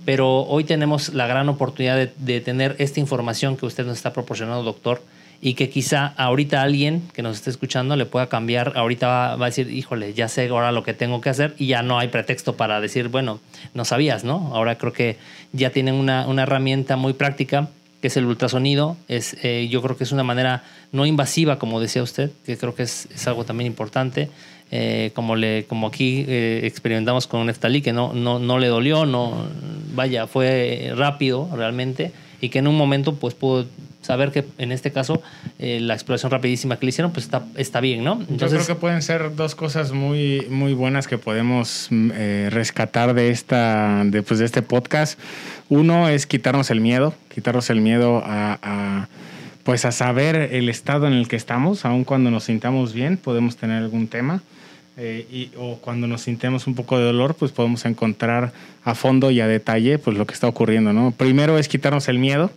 Pero 0.05 0.41
hoy 0.41 0.63
tenemos 0.63 1.11
la 1.15 1.25
gran 1.25 1.49
oportunidad 1.49 1.95
de, 1.95 2.13
de, 2.19 2.39
tener 2.39 2.75
esta 2.77 2.99
información 2.99 3.57
que 3.57 3.65
usted 3.65 3.83
nos 3.83 3.97
está 3.97 4.13
proporcionando, 4.13 4.61
doctor, 4.61 5.01
y 5.41 5.55
que 5.55 5.69
quizá 5.69 6.05
ahorita 6.17 6.61
alguien 6.61 7.01
que 7.13 7.23
nos 7.23 7.37
esté 7.37 7.49
escuchando 7.49 7.95
le 7.95 8.05
pueda 8.05 8.29
cambiar, 8.29 8.73
ahorita 8.75 9.07
va, 9.07 9.35
va, 9.35 9.47
a 9.47 9.49
decir, 9.49 9.71
híjole, 9.71 10.13
ya 10.13 10.27
sé 10.27 10.47
ahora 10.47 10.71
lo 10.71 10.83
que 10.83 10.93
tengo 10.93 11.19
que 11.19 11.29
hacer 11.29 11.55
y 11.57 11.67
ya 11.67 11.81
no 11.81 11.97
hay 11.97 12.09
pretexto 12.09 12.55
para 12.55 12.79
decir, 12.79 13.07
bueno, 13.07 13.39
no 13.73 13.83
sabías, 13.83 14.23
¿no? 14.23 14.51
Ahora 14.53 14.77
creo 14.77 14.93
que 14.93 15.17
ya 15.51 15.71
tienen 15.71 15.95
una, 15.95 16.27
una 16.27 16.43
herramienta 16.43 16.95
muy 16.95 17.13
práctica 17.13 17.69
que 18.01 18.07
es 18.07 18.17
el 18.17 18.25
ultrasonido. 18.25 18.97
Es, 19.07 19.37
eh, 19.43 19.67
yo 19.69 19.81
creo 19.81 19.95
que 19.95 20.03
es 20.03 20.11
una 20.11 20.23
manera 20.23 20.63
no 20.91 21.05
invasiva, 21.05 21.59
como 21.59 21.79
decía 21.79 22.03
usted, 22.03 22.31
que 22.45 22.57
creo 22.57 22.75
que 22.75 22.83
es, 22.83 23.07
algo 23.27 23.45
también 23.45 23.67
importante. 23.67 24.29
Eh, 24.73 25.11
como, 25.13 25.35
le, 25.35 25.65
como 25.65 25.87
aquí 25.87 26.23
eh, 26.27 26.61
experimentamos 26.63 27.27
con 27.27 27.45
Neftalí, 27.45 27.81
que 27.81 27.91
no, 27.91 28.13
no, 28.13 28.39
no 28.39 28.57
le 28.57 28.67
dolió, 28.67 29.05
no, 29.05 29.45
vaya, 29.93 30.27
fue 30.27 30.93
rápido 30.95 31.49
realmente 31.53 32.13
y 32.39 32.49
que 32.49 32.59
en 32.59 32.67
un 32.67 32.77
momento 32.77 33.15
pues 33.15 33.33
pudo 33.33 33.65
saber 34.01 34.31
que 34.31 34.45
en 34.57 34.71
este 34.71 34.91
caso 34.91 35.21
la 35.59 35.93
exploración 35.93 36.31
rapidísima 36.31 36.77
que 36.77 36.85
le 36.85 36.89
hicieron 36.89 37.11
pues 37.11 37.25
está, 37.25 37.43
está 37.55 37.79
bien, 37.81 38.03
¿no? 38.03 38.13
Entonces, 38.13 38.51
Yo 38.51 38.57
creo 38.57 38.67
que 38.67 38.75
pueden 38.75 39.01
ser 39.01 39.35
dos 39.35 39.55
cosas 39.55 39.91
muy, 39.91 40.45
muy 40.49 40.73
buenas 40.73 41.07
que 41.07 41.17
podemos 41.17 41.87
rescatar 42.49 43.13
de, 43.13 43.29
esta, 43.29 44.03
de, 44.05 44.23
pues, 44.23 44.39
de 44.39 44.45
este 44.45 44.61
podcast. 44.61 45.19
Uno 45.69 46.09
es 46.09 46.25
quitarnos 46.25 46.69
el 46.69 46.81
miedo, 46.81 47.13
quitarnos 47.33 47.69
el 47.69 47.79
miedo 47.79 48.21
a, 48.25 49.07
pues 49.63 49.85
a 49.85 49.91
saber 49.91 50.35
el 50.35 50.67
estado 50.67 51.07
en 51.07 51.13
el 51.13 51.27
que 51.27 51.35
estamos, 51.35 51.85
aun 51.85 52.03
cuando 52.03 52.31
nos 52.31 52.45
sintamos 52.45 52.93
bien, 52.93 53.17
podemos 53.17 53.55
tener 53.55 53.77
algún 53.77 54.07
tema. 54.07 54.41
Eh, 54.97 55.25
y, 55.31 55.51
o 55.57 55.77
cuando 55.77 56.07
nos 56.07 56.21
sintemos 56.21 56.67
un 56.67 56.75
poco 56.75 56.97
de 56.97 57.05
dolor, 57.05 57.35
pues 57.35 57.53
podemos 57.53 57.85
encontrar 57.85 58.51
a 58.83 58.93
fondo 58.93 59.31
y 59.31 59.39
a 59.39 59.47
detalle 59.47 59.97
pues 59.97 60.17
lo 60.17 60.27
que 60.27 60.33
está 60.33 60.47
ocurriendo, 60.47 60.91
¿no? 60.91 61.11
Primero 61.11 61.57
es 61.57 61.69
quitarnos 61.69 62.09
el 62.09 62.19
miedo 62.19 62.51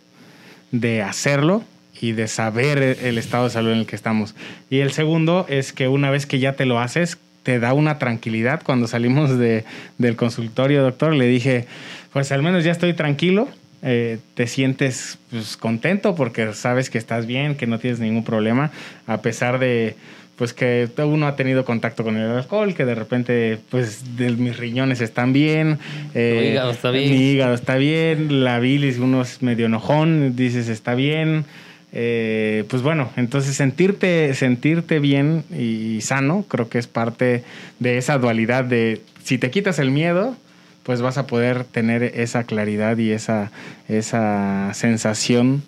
de 0.80 1.02
hacerlo 1.02 1.62
y 2.00 2.12
de 2.12 2.26
saber 2.26 2.98
el 3.02 3.16
estado 3.16 3.44
de 3.44 3.50
salud 3.50 3.70
en 3.70 3.78
el 3.78 3.86
que 3.86 3.94
estamos. 3.94 4.34
Y 4.70 4.80
el 4.80 4.90
segundo 4.90 5.46
es 5.48 5.72
que 5.72 5.86
una 5.86 6.10
vez 6.10 6.26
que 6.26 6.40
ya 6.40 6.54
te 6.54 6.66
lo 6.66 6.80
haces, 6.80 7.18
te 7.44 7.60
da 7.60 7.72
una 7.72 7.98
tranquilidad. 7.98 8.62
Cuando 8.64 8.88
salimos 8.88 9.38
de, 9.38 9.64
del 9.98 10.16
consultorio, 10.16 10.82
doctor, 10.82 11.14
le 11.14 11.26
dije, 11.26 11.66
pues 12.12 12.32
al 12.32 12.42
menos 12.42 12.64
ya 12.64 12.72
estoy 12.72 12.92
tranquilo. 12.94 13.48
Eh, 13.82 14.18
te 14.34 14.46
sientes 14.46 15.18
pues, 15.30 15.56
contento 15.56 16.14
porque 16.16 16.54
sabes 16.54 16.90
que 16.90 16.98
estás 16.98 17.26
bien, 17.26 17.54
que 17.54 17.66
no 17.66 17.78
tienes 17.78 18.00
ningún 18.00 18.24
problema, 18.24 18.72
a 19.06 19.18
pesar 19.18 19.58
de 19.58 19.94
pues 20.36 20.52
que 20.52 20.88
uno 20.98 21.26
ha 21.26 21.36
tenido 21.36 21.64
contacto 21.64 22.02
con 22.02 22.16
el 22.16 22.28
alcohol, 22.30 22.74
que 22.74 22.84
de 22.84 22.94
repente 22.94 23.58
pues 23.70 24.16
de, 24.16 24.30
mis 24.30 24.56
riñones 24.56 25.00
están 25.00 25.32
bien, 25.32 25.78
eh, 26.14 26.50
hígado 26.52 26.70
está 26.72 26.90
bien, 26.90 27.10
mi 27.10 27.30
hígado 27.30 27.54
está 27.54 27.76
bien, 27.76 28.44
la 28.44 28.58
bilis 28.58 28.98
uno 28.98 29.22
es 29.22 29.42
medio 29.42 29.66
enojón, 29.66 30.34
dices 30.34 30.68
está 30.68 30.94
bien, 30.94 31.44
eh, 31.92 32.64
pues 32.68 32.82
bueno, 32.82 33.10
entonces 33.16 33.54
sentirte, 33.54 34.34
sentirte 34.34 34.98
bien 34.98 35.44
y 35.56 36.00
sano 36.00 36.44
creo 36.48 36.68
que 36.68 36.78
es 36.78 36.88
parte 36.88 37.44
de 37.78 37.98
esa 37.98 38.18
dualidad 38.18 38.64
de 38.64 39.00
si 39.22 39.38
te 39.38 39.50
quitas 39.50 39.78
el 39.78 39.92
miedo, 39.92 40.36
pues 40.82 41.00
vas 41.00 41.16
a 41.16 41.26
poder 41.26 41.64
tener 41.64 42.02
esa 42.02 42.44
claridad 42.44 42.98
y 42.98 43.12
esa, 43.12 43.52
esa 43.88 44.72
sensación 44.74 45.62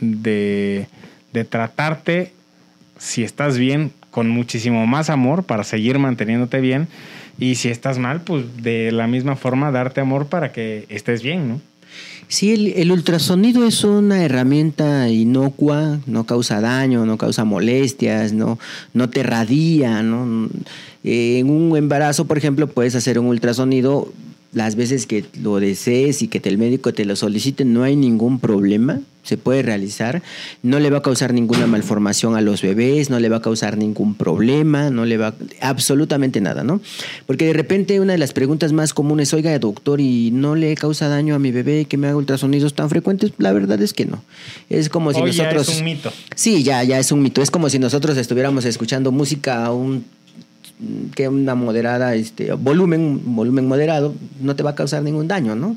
de, 0.00 0.88
de 1.32 1.44
tratarte, 1.44 2.32
si 2.98 3.22
estás 3.22 3.56
bien, 3.56 3.92
con 4.18 4.30
muchísimo 4.30 4.84
más 4.84 5.10
amor 5.10 5.44
para 5.44 5.62
seguir 5.62 6.00
manteniéndote 6.00 6.60
bien 6.60 6.88
y 7.38 7.54
si 7.54 7.68
estás 7.68 8.00
mal, 8.00 8.22
pues 8.22 8.44
de 8.64 8.90
la 8.90 9.06
misma 9.06 9.36
forma 9.36 9.70
darte 9.70 10.00
amor 10.00 10.26
para 10.26 10.50
que 10.50 10.86
estés 10.88 11.22
bien, 11.22 11.48
¿no? 11.48 11.60
Sí, 12.26 12.74
el, 12.74 12.90
ultrasonido 12.90 13.64
es 13.64 13.84
una 13.84 14.24
herramienta 14.24 15.08
inocua, 15.08 16.00
no 16.06 16.24
causa 16.24 16.60
daño, 16.60 17.06
no 17.06 17.16
causa 17.16 17.44
molestias, 17.44 18.32
no, 18.32 18.58
no 18.92 19.08
te 19.08 19.22
radia, 19.22 20.02
¿no? 20.02 20.48
En 21.04 21.48
un 21.48 21.76
embarazo, 21.76 22.24
por 22.24 22.38
ejemplo, 22.38 22.66
puedes 22.66 22.96
hacer 22.96 23.20
un 23.20 23.26
ultrasonido 23.26 24.12
las 24.52 24.76
veces 24.76 25.06
que 25.06 25.24
lo 25.40 25.60
desees 25.60 26.22
y 26.22 26.28
que 26.28 26.40
el 26.48 26.58
médico 26.58 26.94
te 26.94 27.04
lo 27.04 27.16
solicite, 27.16 27.64
no 27.64 27.82
hay 27.82 27.96
ningún 27.96 28.40
problema, 28.40 29.00
se 29.22 29.36
puede 29.36 29.60
realizar, 29.60 30.22
no 30.62 30.80
le 30.80 30.88
va 30.88 30.98
a 30.98 31.02
causar 31.02 31.34
ninguna 31.34 31.66
malformación 31.66 32.34
a 32.34 32.40
los 32.40 32.62
bebés, 32.62 33.10
no 33.10 33.20
le 33.20 33.28
va 33.28 33.36
a 33.36 33.42
causar 33.42 33.76
ningún 33.76 34.14
problema, 34.14 34.88
no 34.88 35.04
le 35.04 35.18
va 35.18 35.34
absolutamente 35.60 36.40
nada, 36.40 36.64
¿no? 36.64 36.80
Porque 37.26 37.44
de 37.44 37.52
repente 37.52 38.00
una 38.00 38.12
de 38.12 38.18
las 38.18 38.32
preguntas 38.32 38.72
más 38.72 38.94
comunes, 38.94 39.34
oiga, 39.34 39.58
doctor, 39.58 40.00
¿y 40.00 40.30
no 40.30 40.54
le 40.54 40.74
causa 40.76 41.08
daño 41.08 41.34
a 41.34 41.38
mi 41.38 41.50
bebé 41.50 41.84
que 41.84 41.98
me 41.98 42.06
haga 42.06 42.16
ultrasonidos 42.16 42.72
tan 42.72 42.88
frecuentes? 42.88 43.32
La 43.36 43.52
verdad 43.52 43.82
es 43.82 43.92
que 43.92 44.06
no. 44.06 44.24
Es 44.70 44.88
como 44.88 45.12
si 45.12 45.20
nosotros... 45.20 45.66
Ya 45.66 45.72
es 45.74 45.78
un 45.78 45.84
mito. 45.84 46.12
Sí, 46.34 46.62
ya, 46.62 46.82
ya 46.84 46.98
es 46.98 47.12
un 47.12 47.20
mito. 47.20 47.42
Es 47.42 47.50
como 47.50 47.68
si 47.68 47.78
nosotros 47.78 48.16
estuviéramos 48.16 48.64
escuchando 48.64 49.12
música 49.12 49.66
a 49.66 49.72
un 49.74 50.06
que 51.14 51.28
una 51.28 51.54
moderada, 51.54 52.14
este, 52.14 52.52
volumen, 52.52 53.20
volumen 53.24 53.66
moderado, 53.66 54.14
no 54.40 54.56
te 54.56 54.62
va 54.62 54.70
a 54.70 54.74
causar 54.74 55.02
ningún 55.02 55.28
daño, 55.28 55.54
¿no? 55.54 55.74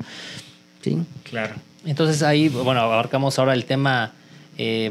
Sí. 0.80 0.98
Claro. 1.24 1.54
Entonces 1.84 2.22
ahí, 2.22 2.48
bueno, 2.48 2.80
abarcamos 2.80 3.38
ahora 3.38 3.54
el 3.54 3.64
tema 3.64 4.12
eh, 4.58 4.90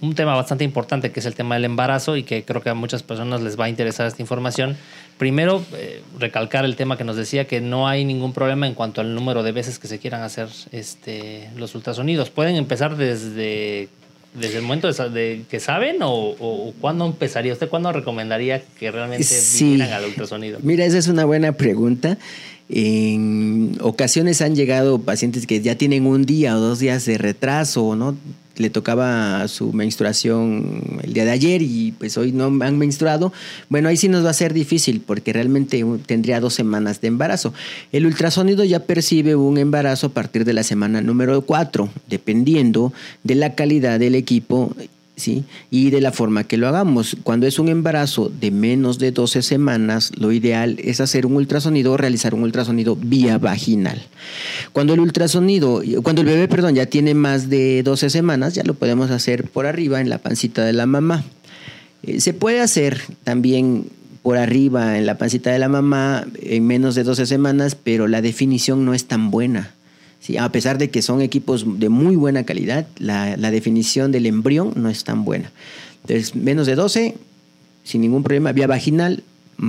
un 0.00 0.14
tema 0.14 0.36
bastante 0.36 0.64
importante 0.64 1.10
que 1.10 1.20
es 1.20 1.26
el 1.26 1.34
tema 1.34 1.56
del 1.56 1.64
embarazo 1.64 2.16
y 2.16 2.22
que 2.22 2.44
creo 2.44 2.62
que 2.62 2.70
a 2.70 2.74
muchas 2.74 3.02
personas 3.02 3.42
les 3.42 3.58
va 3.58 3.64
a 3.64 3.68
interesar 3.68 4.06
esta 4.06 4.22
información. 4.22 4.76
Primero, 5.18 5.64
eh, 5.74 6.02
recalcar 6.18 6.64
el 6.64 6.76
tema 6.76 6.96
que 6.96 7.04
nos 7.04 7.16
decía 7.16 7.46
que 7.46 7.60
no 7.60 7.88
hay 7.88 8.04
ningún 8.04 8.32
problema 8.32 8.66
en 8.66 8.74
cuanto 8.74 9.00
al 9.00 9.14
número 9.14 9.42
de 9.42 9.50
veces 9.50 9.78
que 9.78 9.88
se 9.88 9.98
quieran 9.98 10.22
hacer 10.22 10.48
este, 10.70 11.50
los 11.56 11.74
ultrasonidos. 11.74 12.30
Pueden 12.30 12.54
empezar 12.54 12.96
desde, 12.96 13.88
desde 14.40 14.58
el 14.58 14.62
momento 14.62 14.90
de, 14.92 15.44
que 15.48 15.60
saben 15.60 16.02
o, 16.02 16.12
o, 16.12 16.72
cuándo 16.80 17.06
empezaría. 17.06 17.52
¿Usted 17.52 17.68
cuándo 17.68 17.92
recomendaría 17.92 18.62
que 18.78 18.90
realmente 18.90 19.24
sí. 19.24 19.80
al 19.80 20.04
ultrasonido? 20.04 20.58
Mira, 20.62 20.84
esa 20.84 20.98
es 20.98 21.08
una 21.08 21.24
buena 21.24 21.52
pregunta. 21.52 22.18
En 22.68 23.78
ocasiones 23.80 24.42
han 24.42 24.54
llegado 24.54 25.00
pacientes 25.00 25.46
que 25.46 25.60
ya 25.60 25.76
tienen 25.76 26.06
un 26.06 26.26
día 26.26 26.56
o 26.56 26.60
dos 26.60 26.78
días 26.78 27.06
de 27.06 27.16
retraso, 27.16 27.96
¿no? 27.96 28.16
Le 28.58 28.70
tocaba 28.70 29.46
su 29.48 29.72
menstruación 29.72 31.00
el 31.02 31.12
día 31.12 31.24
de 31.24 31.30
ayer 31.30 31.62
y 31.62 31.92
pues 31.98 32.18
hoy 32.18 32.32
no 32.32 32.46
han 32.46 32.78
menstruado. 32.78 33.32
Bueno, 33.68 33.88
ahí 33.88 33.96
sí 33.96 34.08
nos 34.08 34.24
va 34.24 34.30
a 34.30 34.34
ser 34.34 34.52
difícil 34.52 35.00
porque 35.00 35.32
realmente 35.32 35.84
tendría 36.06 36.40
dos 36.40 36.54
semanas 36.54 37.00
de 37.00 37.08
embarazo. 37.08 37.54
El 37.92 38.06
ultrasonido 38.06 38.64
ya 38.64 38.80
percibe 38.80 39.36
un 39.36 39.58
embarazo 39.58 40.08
a 40.08 40.10
partir 40.10 40.44
de 40.44 40.52
la 40.52 40.62
semana 40.62 41.00
número 41.00 41.40
cuatro, 41.42 41.88
dependiendo 42.08 42.92
de 43.24 43.36
la 43.36 43.54
calidad 43.54 43.98
del 43.98 44.14
equipo 44.14 44.74
Y 45.70 45.90
de 45.90 46.00
la 46.00 46.12
forma 46.12 46.44
que 46.44 46.56
lo 46.56 46.68
hagamos. 46.68 47.16
Cuando 47.22 47.46
es 47.46 47.58
un 47.58 47.68
embarazo 47.68 48.30
de 48.40 48.50
menos 48.50 48.98
de 48.98 49.12
12 49.12 49.42
semanas, 49.42 50.12
lo 50.16 50.32
ideal 50.32 50.76
es 50.82 51.00
hacer 51.00 51.26
un 51.26 51.36
ultrasonido 51.36 51.92
o 51.92 51.96
realizar 51.96 52.34
un 52.34 52.42
ultrasonido 52.42 52.96
vía 52.96 53.38
vaginal. 53.38 54.02
Cuando 54.72 54.94
el 54.94 55.00
ultrasonido, 55.00 55.82
cuando 56.02 56.22
el 56.22 56.28
bebé, 56.28 56.48
perdón, 56.48 56.74
ya 56.74 56.86
tiene 56.86 57.14
más 57.14 57.48
de 57.48 57.82
12 57.82 58.10
semanas, 58.10 58.54
ya 58.54 58.62
lo 58.64 58.74
podemos 58.74 59.10
hacer 59.10 59.44
por 59.44 59.66
arriba 59.66 60.00
en 60.00 60.08
la 60.08 60.18
pancita 60.18 60.64
de 60.64 60.72
la 60.72 60.86
mamá. 60.86 61.24
Eh, 62.02 62.20
se 62.20 62.32
puede 62.32 62.60
hacer 62.60 63.00
también 63.24 63.86
por 64.22 64.36
arriba 64.36 64.98
en 64.98 65.06
la 65.06 65.16
pancita 65.16 65.50
de 65.50 65.58
la 65.58 65.68
mamá 65.68 66.26
en 66.42 66.66
menos 66.66 66.94
de 66.94 67.04
12 67.04 67.26
semanas, 67.26 67.74
pero 67.74 68.08
la 68.08 68.20
definición 68.20 68.84
no 68.84 68.94
es 68.94 69.06
tan 69.06 69.30
buena 69.30 69.72
a 70.38 70.52
pesar 70.52 70.78
de 70.78 70.90
que 70.90 71.00
son 71.00 71.22
equipos 71.22 71.64
de 71.78 71.88
muy 71.88 72.16
buena 72.16 72.44
calidad, 72.44 72.86
la, 72.98 73.36
definición 73.50 74.12
del 74.12 74.26
embrión 74.26 74.72
no 74.76 74.90
es 74.90 75.04
tan 75.04 75.24
buena. 75.24 75.50
Entonces, 76.02 76.34
menos 76.34 76.66
de 76.66 76.74
12, 76.74 77.14
sin 77.84 78.00
ningún 78.00 78.22
problema, 78.22 78.52
vía 78.52 78.66
vaginal, 78.66 79.22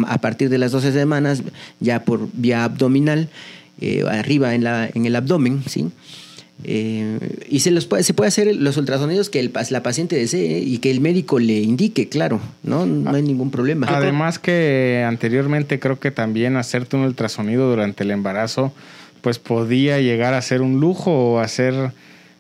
a 0.07 0.19
partir 0.19 0.49
de 0.49 0.57
las 0.57 0.71
12 0.71 0.91
semanas, 0.91 1.43
ya 1.79 2.03
por 2.03 2.29
vía 2.33 2.63
abdominal, 2.63 3.29
eh, 3.79 4.03
arriba 4.09 4.53
en, 4.53 4.63
la, 4.63 4.89
en 4.93 5.05
el 5.05 5.15
abdomen, 5.15 5.63
¿sí? 5.65 5.87
Eh, 6.65 7.45
y 7.47 7.61
se, 7.61 7.71
los 7.71 7.85
puede, 7.85 8.03
se 8.03 8.13
puede 8.13 8.27
hacer 8.27 8.53
los 8.53 8.75
ultrasonidos 8.75 9.29
que 9.29 9.39
el, 9.39 9.53
la 9.69 9.81
paciente 9.81 10.17
desee 10.17 10.59
y 10.59 10.79
que 10.79 10.91
el 10.91 10.99
médico 10.99 11.39
le 11.39 11.61
indique, 11.61 12.09
claro, 12.09 12.41
¿no? 12.63 12.85
No 12.85 13.11
hay 13.11 13.21
ningún 13.21 13.49
problema. 13.49 13.87
Además 13.87 14.39
que 14.39 15.05
anteriormente 15.07 15.79
creo 15.79 15.99
que 15.99 16.11
también 16.11 16.57
hacerte 16.57 16.97
un 16.97 17.03
ultrasonido 17.03 17.69
durante 17.69 18.03
el 18.03 18.11
embarazo 18.11 18.73
pues 19.21 19.39
podía 19.39 19.99
llegar 19.99 20.33
a 20.33 20.41
ser 20.41 20.61
un 20.61 20.79
lujo 20.79 21.11
o 21.11 21.39
a 21.39 21.47
ser 21.47 21.91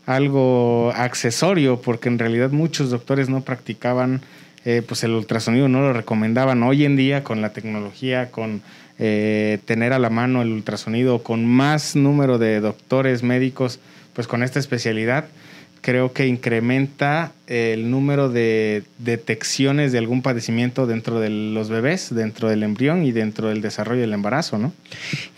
algo 0.05 0.91
accesorio, 0.95 1.81
porque 1.81 2.09
en 2.09 2.19
realidad 2.19 2.49
muchos 2.51 2.89
doctores 2.89 3.29
no 3.29 3.41
practicaban 3.41 4.21
eh, 4.65 4.81
pues 4.85 5.03
el 5.03 5.11
ultrasonido, 5.11 5.67
no 5.69 5.81
lo 5.81 5.93
recomendaban. 5.93 6.63
Hoy 6.63 6.83
en 6.83 6.95
día 6.95 7.23
con 7.23 7.41
la 7.41 7.53
tecnología, 7.53 8.31
con 8.31 8.61
eh, 8.97 9.59
tener 9.65 9.93
a 9.93 9.99
la 9.99 10.09
mano 10.09 10.41
el 10.41 10.51
ultrasonido, 10.51 11.23
con 11.23 11.45
más 11.45 11.95
número 11.95 12.37
de 12.37 12.59
doctores 12.59 13.23
médicos, 13.23 13.79
pues 14.13 14.27
con 14.27 14.43
esta 14.43 14.59
especialidad, 14.59 15.25
creo 15.81 16.13
que 16.13 16.27
incrementa 16.27 17.31
el 17.47 17.89
número 17.89 18.29
de 18.29 18.83
detecciones 18.97 19.91
de 19.91 19.97
algún 19.97 20.21
padecimiento 20.21 20.87
dentro 20.87 21.19
de 21.19 21.29
los 21.29 21.69
bebés, 21.69 22.13
dentro 22.13 22.49
del 22.49 22.63
embrión 22.63 23.05
y 23.05 23.11
dentro 23.11 23.49
del 23.49 23.61
desarrollo 23.61 24.01
del 24.01 24.13
embarazo, 24.13 24.57
¿no? 24.57 24.73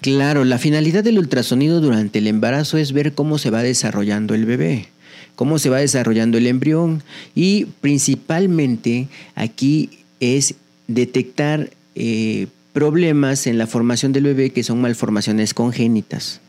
Claro, 0.01 0.43
la 0.43 0.57
finalidad 0.57 1.03
del 1.03 1.19
ultrasonido 1.19 1.81
durante 1.81 2.19
el 2.19 2.27
embarazo 2.27 2.77
es 2.77 2.91
ver 2.93 3.13
cómo 3.13 3.37
se 3.37 3.49
va 3.49 3.63
desarrollando 3.63 4.33
el 4.33 4.45
bebé 4.45 4.87
cómo 5.35 5.57
se 5.57 5.69
va 5.69 5.79
desarrollando 5.79 6.37
el 6.37 6.45
embrión 6.45 7.01
y 7.33 7.65
principalmente 7.81 9.07
aquí 9.33 9.89
es 10.19 10.53
detectar 10.87 11.71
eh, 11.95 12.47
problemas 12.73 13.47
en 13.47 13.57
la 13.57 13.67
formación 13.67 14.13
del 14.13 14.25
bebé 14.25 14.51
que 14.51 14.63
son 14.63 14.81
malformaciones 14.81 15.53
congénitas. 15.53 16.41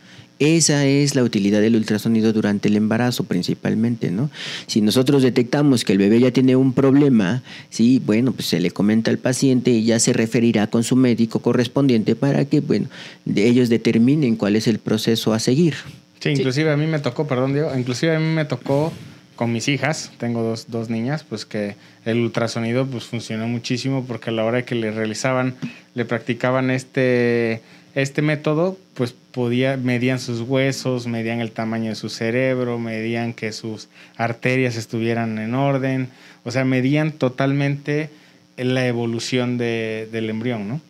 Esa 0.43 0.85
es 0.87 1.15
la 1.15 1.23
utilidad 1.23 1.61
del 1.61 1.77
ultrasonido 1.77 2.33
durante 2.33 2.67
el 2.67 2.75
embarazo 2.75 3.23
principalmente, 3.23 4.11
¿no? 4.11 4.29
Si 4.67 4.81
nosotros 4.81 5.23
detectamos 5.23 5.85
que 5.85 5.93
el 5.93 5.99
bebé 5.99 6.19
ya 6.19 6.33
tiene 6.33 6.57
un 6.57 6.73
problema, 6.73 7.45
sí, 7.71 8.03
bueno, 8.05 8.33
pues 8.33 8.49
se 8.49 8.59
le 8.59 8.73
comenta 8.73 9.13
al 9.13 9.19
paciente 9.19 9.71
y 9.71 9.85
ya 9.85 10.01
se 10.01 10.13
referirá 10.13 10.67
con 10.67 10.83
su 10.83 10.97
médico 10.97 11.39
correspondiente 11.39 12.17
para 12.17 12.45
que, 12.45 12.59
bueno, 12.59 12.89
ellos 13.33 13.69
determinen 13.69 14.35
cuál 14.35 14.57
es 14.57 14.67
el 14.67 14.81
proceso 14.81 15.33
a 15.33 15.39
seguir. 15.39 15.77
Sí, 16.19 16.31
inclusive 16.31 16.73
a 16.73 16.77
mí 16.77 16.89
me 16.89 16.99
tocó, 16.99 17.29
perdón 17.29 17.53
Diego, 17.53 17.71
inclusive 17.79 18.17
a 18.17 18.19
mí 18.19 18.27
me 18.27 18.45
tocó 18.45 18.93
con 19.37 19.53
mis 19.53 19.69
hijas, 19.69 20.11
tengo 20.19 20.43
dos, 20.43 20.67
dos 20.71 20.91
niñas, 20.91 21.23
pues 21.23 21.47
que 21.47 21.77
el 22.05 22.19
ultrasonido 22.19 22.85
pues 22.85 23.05
funcionó 23.05 23.47
muchísimo 23.47 24.05
porque 24.09 24.31
a 24.31 24.33
la 24.33 24.45
hora 24.45 24.65
que 24.65 24.75
le 24.75 24.91
realizaban, 24.91 25.55
le 25.95 26.05
practicaban 26.05 26.73
este 26.73 27.61
este 27.95 28.23
método, 28.23 28.79
pues 28.95 29.13
podía, 29.13 29.77
medían 29.77 30.19
sus 30.19 30.41
huesos, 30.41 31.07
medían 31.07 31.41
el 31.41 31.53
tamaño 31.53 31.91
de 31.91 31.95
su 31.95 32.09
cerebro, 32.09 32.79
medían 32.79 33.35
que 33.35 33.53
sus 33.53 33.89
arterias 34.17 34.77
estuvieran 34.77 35.39
en 35.39 35.55
orden, 35.55 36.09
o 36.45 36.51
sea, 36.51 36.65
medían 36.65 37.13
totalmente 37.13 38.11
la 38.57 38.87
evolución 38.87 39.59
de, 39.59 40.09
del 40.11 40.31
embrión, 40.31 40.69
¿no? 40.69 40.81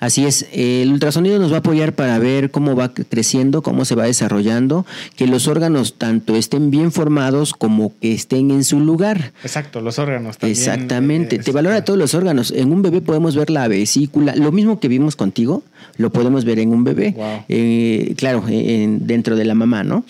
Así 0.00 0.26
es, 0.26 0.46
el 0.52 0.92
ultrasonido 0.92 1.38
nos 1.38 1.50
va 1.50 1.56
a 1.56 1.58
apoyar 1.60 1.94
para 1.94 2.18
ver 2.18 2.50
cómo 2.50 2.76
va 2.76 2.92
creciendo, 2.92 3.62
cómo 3.62 3.86
se 3.86 3.94
va 3.94 4.04
desarrollando, 4.04 4.84
que 5.16 5.26
los 5.26 5.48
órganos 5.48 5.94
tanto 5.94 6.36
estén 6.36 6.70
bien 6.70 6.92
formados 6.92 7.54
como 7.54 7.92
que 8.00 8.12
estén 8.12 8.50
en 8.50 8.64
su 8.64 8.80
lugar. 8.80 9.32
Exacto, 9.42 9.80
los 9.80 9.98
órganos 9.98 10.36
también. 10.36 10.58
Exactamente, 10.58 11.38
te 11.38 11.52
valora 11.52 11.84
todos 11.84 11.98
los 11.98 12.12
órganos. 12.14 12.50
En 12.50 12.70
un 12.70 12.82
bebé 12.82 13.00
podemos 13.00 13.34
ver 13.34 13.48
la 13.48 13.66
vesícula, 13.66 14.36
lo 14.36 14.52
mismo 14.52 14.78
que 14.78 14.88
vimos 14.88 15.16
contigo, 15.16 15.62
lo 15.96 16.10
podemos 16.10 16.44
ver 16.44 16.58
en 16.58 16.70
un 16.70 16.84
bebé, 16.84 17.14
eh, 17.48 18.14
claro, 18.16 18.44
dentro 18.46 19.36
de 19.36 19.44
la 19.44 19.54
mamá, 19.54 19.84
¿no? 19.84 20.04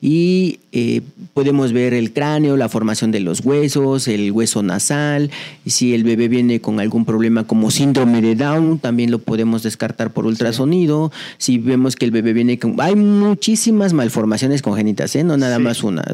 Y 0.00 0.60
eh, 0.72 1.00
podemos 1.34 1.72
ver 1.72 1.94
el 1.94 2.12
cráneo, 2.12 2.56
la 2.56 2.68
formación 2.68 3.10
de 3.10 3.20
los 3.20 3.40
huesos, 3.40 4.06
el 4.06 4.30
hueso 4.30 4.62
nasal, 4.62 5.30
si 5.66 5.94
el 5.94 6.04
bebé 6.04 6.28
viene 6.28 6.60
con 6.60 6.78
algún 6.78 7.04
problema 7.04 7.44
como 7.44 7.70
síndrome 7.70 8.20
de 8.20 8.36
Down, 8.36 8.78
también 8.78 8.89
lo 8.92 9.18
podemos 9.18 9.62
descartar 9.62 10.12
por 10.12 10.26
ultrasonido, 10.26 11.12
si 11.38 11.58
vemos 11.58 11.96
que 11.96 12.04
el 12.04 12.10
bebé 12.10 12.32
viene 12.32 12.58
con... 12.58 12.76
Hay 12.80 12.96
muchísimas 12.96 13.92
malformaciones 13.92 14.62
congénitas, 14.62 15.14
¿eh? 15.16 15.24
no 15.24 15.36
nada 15.36 15.58
más 15.58 15.82
una, 15.82 16.04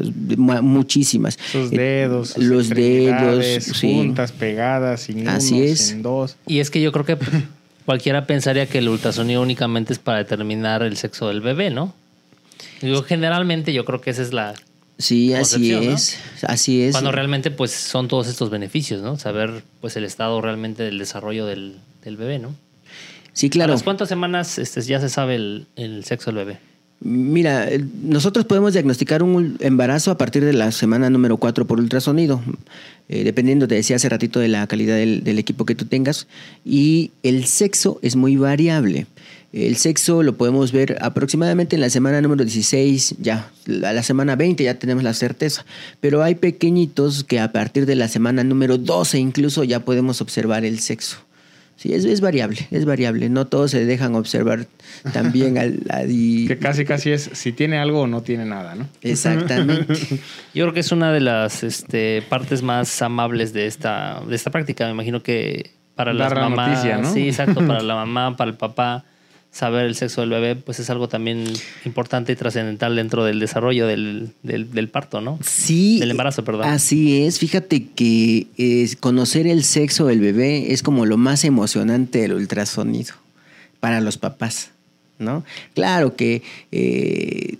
muchísimas. 0.61 1.37
Sus 1.51 1.69
dedos, 1.71 2.37
los 2.37 2.69
dedos, 2.69 3.71
juntas, 3.79 4.31
pegadas, 4.31 5.01
sin 5.01 5.27
Así 5.27 5.61
es. 5.63 6.01
dos. 6.01 6.37
Y 6.47 6.59
es 6.59 6.69
que 6.69 6.81
yo 6.81 6.91
creo 6.91 7.05
que 7.05 7.17
cualquiera 7.85 8.25
pensaría 8.25 8.65
que 8.65 8.79
el 8.79 8.89
ultrasonido 8.89 9.41
únicamente 9.41 9.93
es 9.93 9.99
para 9.99 10.19
determinar 10.19 10.83
el 10.83 10.97
sexo 10.97 11.27
del 11.27 11.41
bebé, 11.41 11.69
¿no? 11.69 11.93
Yo 12.81 13.03
generalmente 13.03 13.73
yo 13.73 13.85
creo 13.85 14.01
que 14.01 14.11
esa 14.11 14.21
es 14.21 14.33
la 14.33 14.53
Sí, 14.99 15.33
así 15.33 15.73
es, 15.73 16.17
así 16.41 16.81
es. 16.81 16.93
Cuando 16.93 17.11
realmente 17.11 17.51
pues 17.51 17.71
son 17.71 18.07
todos 18.07 18.27
estos 18.27 18.49
beneficios, 18.49 19.01
¿no? 19.01 19.17
Saber 19.17 19.63
pues 19.79 19.95
el 19.95 20.03
estado 20.03 20.41
realmente 20.41 20.83
del 20.83 20.97
desarrollo 20.97 21.45
del, 21.45 21.79
bebé, 22.03 22.39
¿no? 22.39 22.55
Sí, 23.37 23.51
claro. 23.51 23.73
¿A 23.73 23.75
las 23.75 23.83
cuántas 23.83 24.09
semanas 24.09 24.57
este, 24.57 24.81
ya 24.81 24.99
se 24.99 25.09
sabe 25.09 25.35
el, 25.35 25.67
el 25.75 26.03
sexo 26.05 26.31
del 26.31 26.37
bebé? 26.37 26.59
Mira, 26.99 27.69
nosotros 28.01 28.45
podemos 28.45 28.73
diagnosticar 28.73 29.21
un 29.21 29.57
embarazo 29.59 30.09
a 30.09 30.17
partir 30.17 30.43
de 30.43 30.53
la 30.53 30.71
semana 30.71 31.11
número 31.11 31.37
4 31.37 31.67
por 31.67 31.79
ultrasonido, 31.79 32.41
eh, 33.09 33.23
dependiendo, 33.23 33.67
te 33.67 33.75
decía 33.75 33.97
hace 33.97 34.09
ratito, 34.09 34.39
de 34.39 34.47
la 34.47 34.65
calidad 34.65 34.95
del, 34.95 35.37
equipo 35.37 35.65
que 35.65 35.75
tú 35.75 35.85
tengas. 35.85 36.25
Y 36.65 37.11
el 37.21 37.45
sexo 37.45 37.99
es 38.01 38.15
muy 38.15 38.37
variable. 38.37 39.05
El 39.53 39.75
sexo 39.75 40.23
lo 40.23 40.35
podemos 40.35 40.71
ver 40.71 40.97
aproximadamente 40.99 41.75
en 41.75 41.81
la 41.81 41.91
semana 41.91 42.19
número 42.19 42.43
16, 42.43 43.17
ya, 43.19 43.51
a 43.83 43.93
la 43.93 44.01
semana 44.01 44.35
20 44.35 44.63
ya 44.63 44.79
tenemos 44.79 45.03
la 45.03 45.13
certeza. 45.13 45.63
Pero 46.01 46.23
hay 46.23 46.33
pequeñitos 46.33 47.23
que 47.23 47.39
a 47.39 47.51
partir 47.51 47.85
de 47.85 47.95
la 47.95 48.07
semana 48.07 48.43
número 48.43 48.79
12 48.79 49.19
incluso 49.19 49.63
ya 49.63 49.81
podemos 49.81 50.21
observar 50.21 50.65
el 50.65 50.79
sexo. 50.79 51.26
Sí, 51.77 51.93
es, 51.93 52.05
es, 52.05 52.21
variable, 52.21 52.67
es 52.71 52.85
variable. 52.85 53.29
No 53.29 53.45
todos 53.45 53.69
se 53.69 53.85
dejan 53.85 54.15
observar 54.15 54.65
también 55.13 55.59
al, 55.59 55.79
Que 56.47 56.57
casi, 56.59 56.85
casi 56.85 57.11
es 57.11 57.29
si 57.33 57.51
tiene 57.51 57.77
algo 57.77 58.01
o 58.01 58.07
no 58.07 58.23
tiene 58.23 58.45
nada, 58.45 58.73
¿no? 58.73 58.89
Exactamente. 59.03 59.93
Yo 60.55 60.65
creo 60.65 60.73
que 60.73 60.79
es 60.79 60.91
una 60.91 61.11
de 61.11 61.19
las 61.19 61.63
este, 61.63 62.23
partes 62.29 62.63
más 62.63 62.99
amables 63.03 63.53
de 63.53 63.67
esta, 63.67 64.21
de 64.27 64.35
esta 64.35 64.49
práctica. 64.49 64.85
Me 64.85 64.91
imagino 64.91 65.21
que 65.21 65.71
para 65.93 66.13
las 66.13 66.33
mamás... 66.33 66.69
Noticia, 66.69 66.97
¿no? 66.97 67.13
Sí, 67.13 67.27
exacto. 67.27 67.65
Para 67.67 67.81
la 67.81 67.93
mamá, 68.05 68.35
para 68.35 68.49
el 68.49 68.57
papá. 68.57 69.05
Saber 69.57 69.85
el 69.85 69.95
sexo 69.95 70.21
del 70.21 70.29
bebé, 70.29 70.55
pues 70.55 70.79
es 70.79 70.89
algo 70.91 71.09
también 71.09 71.51
importante 71.83 72.31
y 72.31 72.35
trascendental 72.35 72.95
dentro 72.95 73.25
del 73.25 73.39
desarrollo 73.39 73.87
del, 73.87 74.29
del, 74.43 74.89
parto, 74.89 75.19
¿no? 75.19 75.39
Sí. 75.43 75.99
Del 75.99 76.11
embarazo, 76.11 76.43
perdón. 76.43 76.67
Así 76.67 77.23
es. 77.23 77.39
Fíjate 77.39 77.87
que 77.87 78.45
es, 78.57 78.95
conocer 78.95 79.47
el 79.47 79.63
sexo 79.63 80.05
del 80.05 80.19
bebé 80.19 80.73
es 80.73 80.83
como 80.83 81.07
lo 81.07 81.17
más 81.17 81.43
emocionante 81.43 82.19
del 82.19 82.33
ultrasonido 82.33 83.15
para 83.79 83.99
los 83.99 84.19
papás, 84.19 84.69
¿no? 85.17 85.43
Claro 85.73 86.15
que 86.15 86.43
eh, 86.71 87.57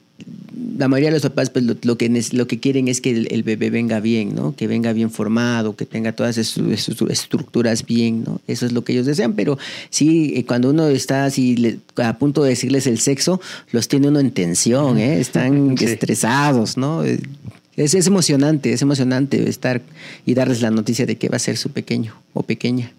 la 0.77 0.87
mayoría 0.87 1.09
de 1.09 1.15
los 1.15 1.23
papás 1.23 1.49
pues, 1.49 1.65
lo, 1.65 1.97
que, 1.97 2.23
lo 2.31 2.47
que 2.47 2.59
quieren 2.59 2.87
es 2.87 3.01
que 3.01 3.11
el, 3.11 3.43
bebé 3.43 3.69
venga 3.69 3.99
bien, 3.99 4.35
¿no? 4.35 4.55
Que 4.55 4.67
venga 4.67 4.93
bien 4.93 5.09
formado, 5.09 5.75
que 5.75 5.85
tenga 5.85 6.13
todas 6.13 6.35
sus, 6.35 6.89
estructuras 7.09 7.85
bien, 7.85 8.23
¿no? 8.23 8.41
Eso 8.47 8.65
es 8.65 8.71
lo 8.71 8.83
que 8.83 8.93
ellos 8.93 9.05
desean, 9.05 9.33
pero 9.33 9.57
sí, 9.89 10.33
eh, 10.35 10.45
cuando 10.45 10.69
uno 10.69 10.87
está 10.87 11.25
así 11.25 11.79
a 11.95 12.17
punto 12.17 12.43
de 12.43 12.49
decirles 12.49 12.87
el 12.87 12.99
sexo, 12.99 13.41
los 13.71 13.87
tiene 13.87 14.07
uno 14.07 14.19
en 14.19 14.31
tensión, 14.31 14.97
¿eh? 14.97 15.19
Están 15.19 15.75
estresados, 15.79 16.77
¿no? 16.77 17.03
Es, 17.03 17.93
es 17.93 18.07
emocionante, 18.07 18.73
es 18.73 18.81
emocionante 18.81 19.47
estar 19.49 19.81
y 20.25 20.33
darles 20.33 20.61
la 20.61 20.71
noticia 20.71 21.05
de 21.05 21.17
que 21.17 21.29
va 21.29 21.37
a 21.37 21.39
ser 21.39 21.57
su 21.57 21.71
pequeño 21.71 22.15
o 22.33 22.43
pequeña. 22.43 22.91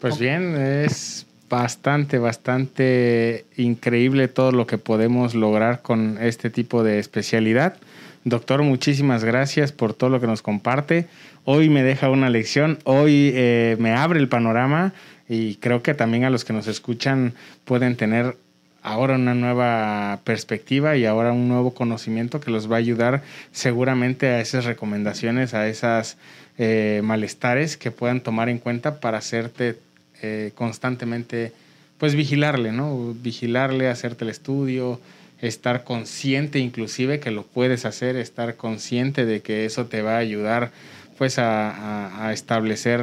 Pues 0.00 0.18
bien, 0.18 0.54
es 0.56 1.25
bastante, 1.48 2.18
bastante 2.18 3.44
increíble 3.56 4.28
todo 4.28 4.52
lo 4.52 4.66
que 4.66 4.78
podemos 4.78 5.34
lograr 5.34 5.82
con 5.82 6.18
este 6.20 6.50
tipo 6.50 6.82
de 6.82 6.98
especialidad. 6.98 7.76
Doctor, 8.24 8.62
muchísimas 8.62 9.22
gracias 9.22 9.70
por 9.70 9.94
todo 9.94 10.10
lo 10.10 10.20
que 10.20 10.26
nos 10.26 10.42
comparte. 10.42 11.06
Hoy 11.44 11.68
me 11.68 11.84
deja 11.84 12.10
una 12.10 12.28
lección, 12.28 12.78
hoy 12.84 13.30
eh, 13.34 13.76
me 13.78 13.92
abre 13.92 14.18
el 14.18 14.28
panorama 14.28 14.92
y 15.28 15.56
creo 15.56 15.82
que 15.82 15.94
también 15.94 16.24
a 16.24 16.30
los 16.30 16.44
que 16.44 16.52
nos 16.52 16.66
escuchan 16.66 17.34
pueden 17.64 17.96
tener 17.96 18.36
ahora 18.82 19.14
una 19.14 19.34
nueva 19.34 20.20
perspectiva 20.24 20.96
y 20.96 21.06
ahora 21.06 21.32
un 21.32 21.48
nuevo 21.48 21.74
conocimiento 21.74 22.40
que 22.40 22.50
los 22.50 22.70
va 22.70 22.76
a 22.76 22.78
ayudar 22.78 23.22
seguramente 23.52 24.28
a 24.28 24.40
esas 24.40 24.64
recomendaciones, 24.64 25.54
a 25.54 25.68
esas 25.68 26.18
eh, 26.58 27.00
malestares 27.04 27.76
que 27.76 27.90
puedan 27.90 28.20
tomar 28.20 28.48
en 28.48 28.58
cuenta 28.58 29.00
para 29.00 29.18
hacerte 29.18 29.78
eh, 30.22 30.52
constantemente, 30.54 31.52
pues 31.98 32.14
vigilarle, 32.14 32.72
¿no? 32.72 33.14
Vigilarle, 33.22 33.88
hacerte 33.88 34.24
el 34.24 34.30
estudio, 34.30 35.00
estar 35.40 35.84
consciente 35.84 36.58
inclusive 36.58 37.20
que 37.20 37.30
lo 37.30 37.42
puedes 37.42 37.84
hacer, 37.84 38.16
estar 38.16 38.56
consciente 38.56 39.26
de 39.26 39.40
que 39.40 39.64
eso 39.64 39.86
te 39.86 40.02
va 40.02 40.14
a 40.14 40.18
ayudar 40.18 40.70
pues 41.18 41.38
a, 41.38 42.30
establecer 42.32 43.00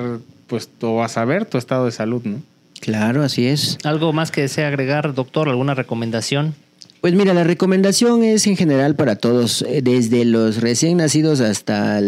pues 0.47 0.69
o 0.81 1.03
a 1.03 1.07
saber 1.07 1.45
tu 1.45 1.57
estado 1.57 1.85
de 1.85 1.91
salud, 1.91 2.23
¿no? 2.23 2.41
Claro, 2.79 3.23
así 3.23 3.47
es. 3.47 3.77
¿Algo 3.83 4.11
más 4.13 4.29
que 4.29 4.41
desea 4.41 4.67
agregar, 4.67 5.13
doctor? 5.13 5.49
¿Alguna 5.49 5.73
recomendación? 5.73 6.53
Pues 7.01 7.13
mira, 7.13 7.33
la 7.33 7.43
recomendación 7.43 8.23
es 8.23 8.45
en 8.45 8.57
general 8.57 8.95
para 8.95 9.15
todos, 9.15 9.61
eh, 9.63 9.81
desde 9.81 10.25
los 10.25 10.61
recién 10.61 10.97
nacidos 10.97 11.39
hasta 11.39 11.99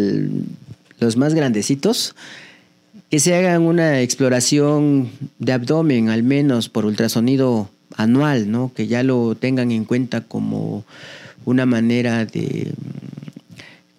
los 0.99 1.17
más 1.17 1.33
grandecitos 1.33 2.15
que 3.15 3.21
se 3.21 3.33
hagan 3.33 3.61
una 3.61 4.01
exploración 4.01 5.09
de 5.39 5.53
abdomen, 5.53 6.09
al 6.09 6.21
menos 6.23 6.67
por 6.67 6.85
ultrasonido 6.85 7.69
anual, 7.95 8.51
¿no? 8.51 8.73
Que 8.75 8.87
ya 8.87 9.03
lo 9.03 9.35
tengan 9.35 9.71
en 9.71 9.85
cuenta 9.85 10.19
como 10.19 10.83
una 11.45 11.65
manera 11.65 12.25
de 12.25 12.73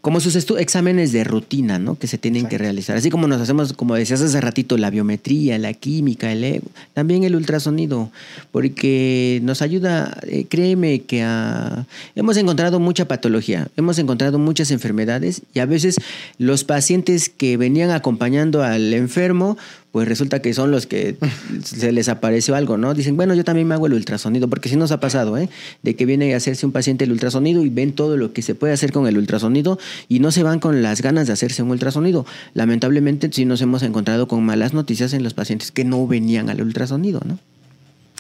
como 0.06 0.20
sus 0.20 0.36
exámenes 0.36 1.10
de 1.10 1.24
rutina, 1.24 1.80
¿no? 1.80 1.98
Que 1.98 2.06
se 2.06 2.16
tienen 2.16 2.46
que 2.46 2.58
realizar. 2.58 2.96
Así 2.96 3.10
como 3.10 3.26
nos 3.26 3.40
hacemos, 3.40 3.72
como 3.72 3.96
decías 3.96 4.20
hace 4.20 4.40
ratito, 4.40 4.78
la 4.78 4.88
biometría, 4.88 5.58
la 5.58 5.72
química, 5.72 6.30
el 6.30 6.44
ego, 6.44 6.68
también 6.94 7.24
el 7.24 7.34
ultrasonido, 7.34 8.12
porque 8.52 9.40
nos 9.42 9.62
ayuda, 9.62 10.16
eh, 10.22 10.46
créeme 10.48 11.00
que 11.00 11.26
hemos 12.14 12.36
encontrado 12.36 12.78
mucha 12.78 13.08
patología, 13.08 13.66
hemos 13.76 13.98
encontrado 13.98 14.38
muchas 14.38 14.70
enfermedades 14.70 15.42
y 15.52 15.58
a 15.58 15.66
veces 15.66 15.96
los 16.38 16.62
pacientes 16.62 17.28
que 17.28 17.56
venían 17.56 17.90
acompañando 17.90 18.62
al 18.62 18.94
enfermo, 18.94 19.58
pues 19.96 20.06
resulta 20.06 20.42
que 20.42 20.52
son 20.52 20.70
los 20.70 20.86
que 20.86 21.16
se 21.64 21.90
les 21.90 22.10
apareció 22.10 22.54
algo, 22.54 22.76
¿no? 22.76 22.92
Dicen, 22.92 23.16
bueno, 23.16 23.32
yo 23.32 23.44
también 23.44 23.66
me 23.66 23.72
hago 23.72 23.86
el 23.86 23.94
ultrasonido, 23.94 24.46
porque 24.46 24.68
sí 24.68 24.76
nos 24.76 24.92
ha 24.92 25.00
pasado, 25.00 25.38
¿eh? 25.38 25.48
De 25.82 25.96
que 25.96 26.04
viene 26.04 26.34
a 26.34 26.36
hacerse 26.36 26.66
un 26.66 26.72
paciente 26.72 27.04
el 27.04 27.12
ultrasonido 27.12 27.64
y 27.64 27.70
ven 27.70 27.94
todo 27.94 28.18
lo 28.18 28.34
que 28.34 28.42
se 28.42 28.54
puede 28.54 28.74
hacer 28.74 28.92
con 28.92 29.06
el 29.06 29.16
ultrasonido 29.16 29.78
y 30.06 30.18
no 30.18 30.32
se 30.32 30.42
van 30.42 30.60
con 30.60 30.82
las 30.82 31.00
ganas 31.00 31.28
de 31.28 31.32
hacerse 31.32 31.62
un 31.62 31.70
ultrasonido. 31.70 32.26
Lamentablemente 32.52 33.30
sí 33.32 33.46
nos 33.46 33.62
hemos 33.62 33.82
encontrado 33.82 34.28
con 34.28 34.44
malas 34.44 34.74
noticias 34.74 35.14
en 35.14 35.22
los 35.22 35.32
pacientes 35.32 35.72
que 35.72 35.86
no 35.86 36.06
venían 36.06 36.50
al 36.50 36.60
ultrasonido, 36.60 37.22
¿no? 37.24 37.38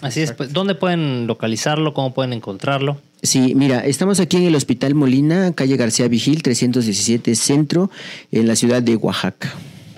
Así 0.00 0.22
es, 0.22 0.32
pues, 0.32 0.54
¿dónde 0.54 0.76
pueden 0.76 1.26
localizarlo? 1.26 1.92
¿Cómo 1.92 2.14
pueden 2.14 2.32
encontrarlo? 2.32 2.96
Sí, 3.22 3.54
mira, 3.54 3.80
estamos 3.80 4.18
aquí 4.18 4.38
en 4.38 4.44
el 4.44 4.54
Hospital 4.54 4.94
Molina, 4.94 5.52
calle 5.52 5.76
García 5.76 6.08
Vigil, 6.08 6.42
317 6.42 7.34
Centro, 7.34 7.90
en 8.32 8.46
la 8.48 8.56
ciudad 8.56 8.82
de 8.82 8.96
Oaxaca. 8.96 9.52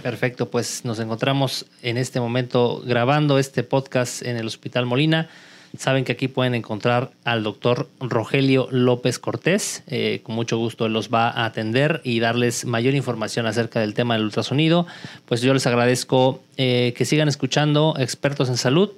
Perfecto, 0.09 0.49
pues 0.49 0.87
nos 0.87 1.01
encontramos 1.01 1.67
en 1.83 1.99
este 1.99 2.19
momento 2.19 2.83
grabando 2.83 3.39
este 3.39 3.63
podcast 3.63 4.23
en 4.23 4.39
el 4.39 4.47
Hospital 4.47 4.87
Molina. 4.87 5.29
Saben 5.77 6.07
que 6.07 6.13
aquí 6.13 6.29
pueden 6.29 6.55
encontrar 6.55 7.11
al 7.25 7.43
doctor 7.43 7.91
Rogelio 8.01 8.69
López 8.71 9.19
Cortés. 9.19 9.83
Eh, 9.87 10.21
con 10.23 10.35
mucho 10.35 10.57
gusto 10.57 10.89
los 10.89 11.11
va 11.13 11.29
a 11.29 11.45
atender 11.45 12.01
y 12.05 12.21
darles 12.21 12.65
mayor 12.65 12.95
información 12.95 13.45
acerca 13.45 13.81
del 13.81 13.93
tema 13.93 14.15
del 14.15 14.25
ultrasonido. 14.25 14.87
Pues 15.27 15.43
yo 15.43 15.53
les 15.53 15.67
agradezco 15.67 16.43
eh, 16.57 16.95
que 16.97 17.05
sigan 17.05 17.29
escuchando 17.29 17.95
Expertos 17.99 18.49
en 18.49 18.57
Salud. 18.57 18.93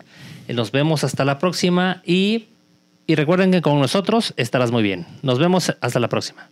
Eh, 0.47 0.55
nos 0.55 0.71
vemos 0.71 1.03
hasta 1.03 1.25
la 1.25 1.41
próxima 1.41 2.03
y, 2.07 2.45
y 3.09 3.17
recuerden 3.17 3.51
que 3.51 3.63
con 3.63 3.81
nosotros 3.81 4.33
estarás 4.37 4.71
muy 4.71 4.85
bien. 4.85 5.09
Nos 5.23 5.41
vemos 5.41 5.75
hasta 5.81 5.99
la 5.99 6.09
próxima. 6.09 6.49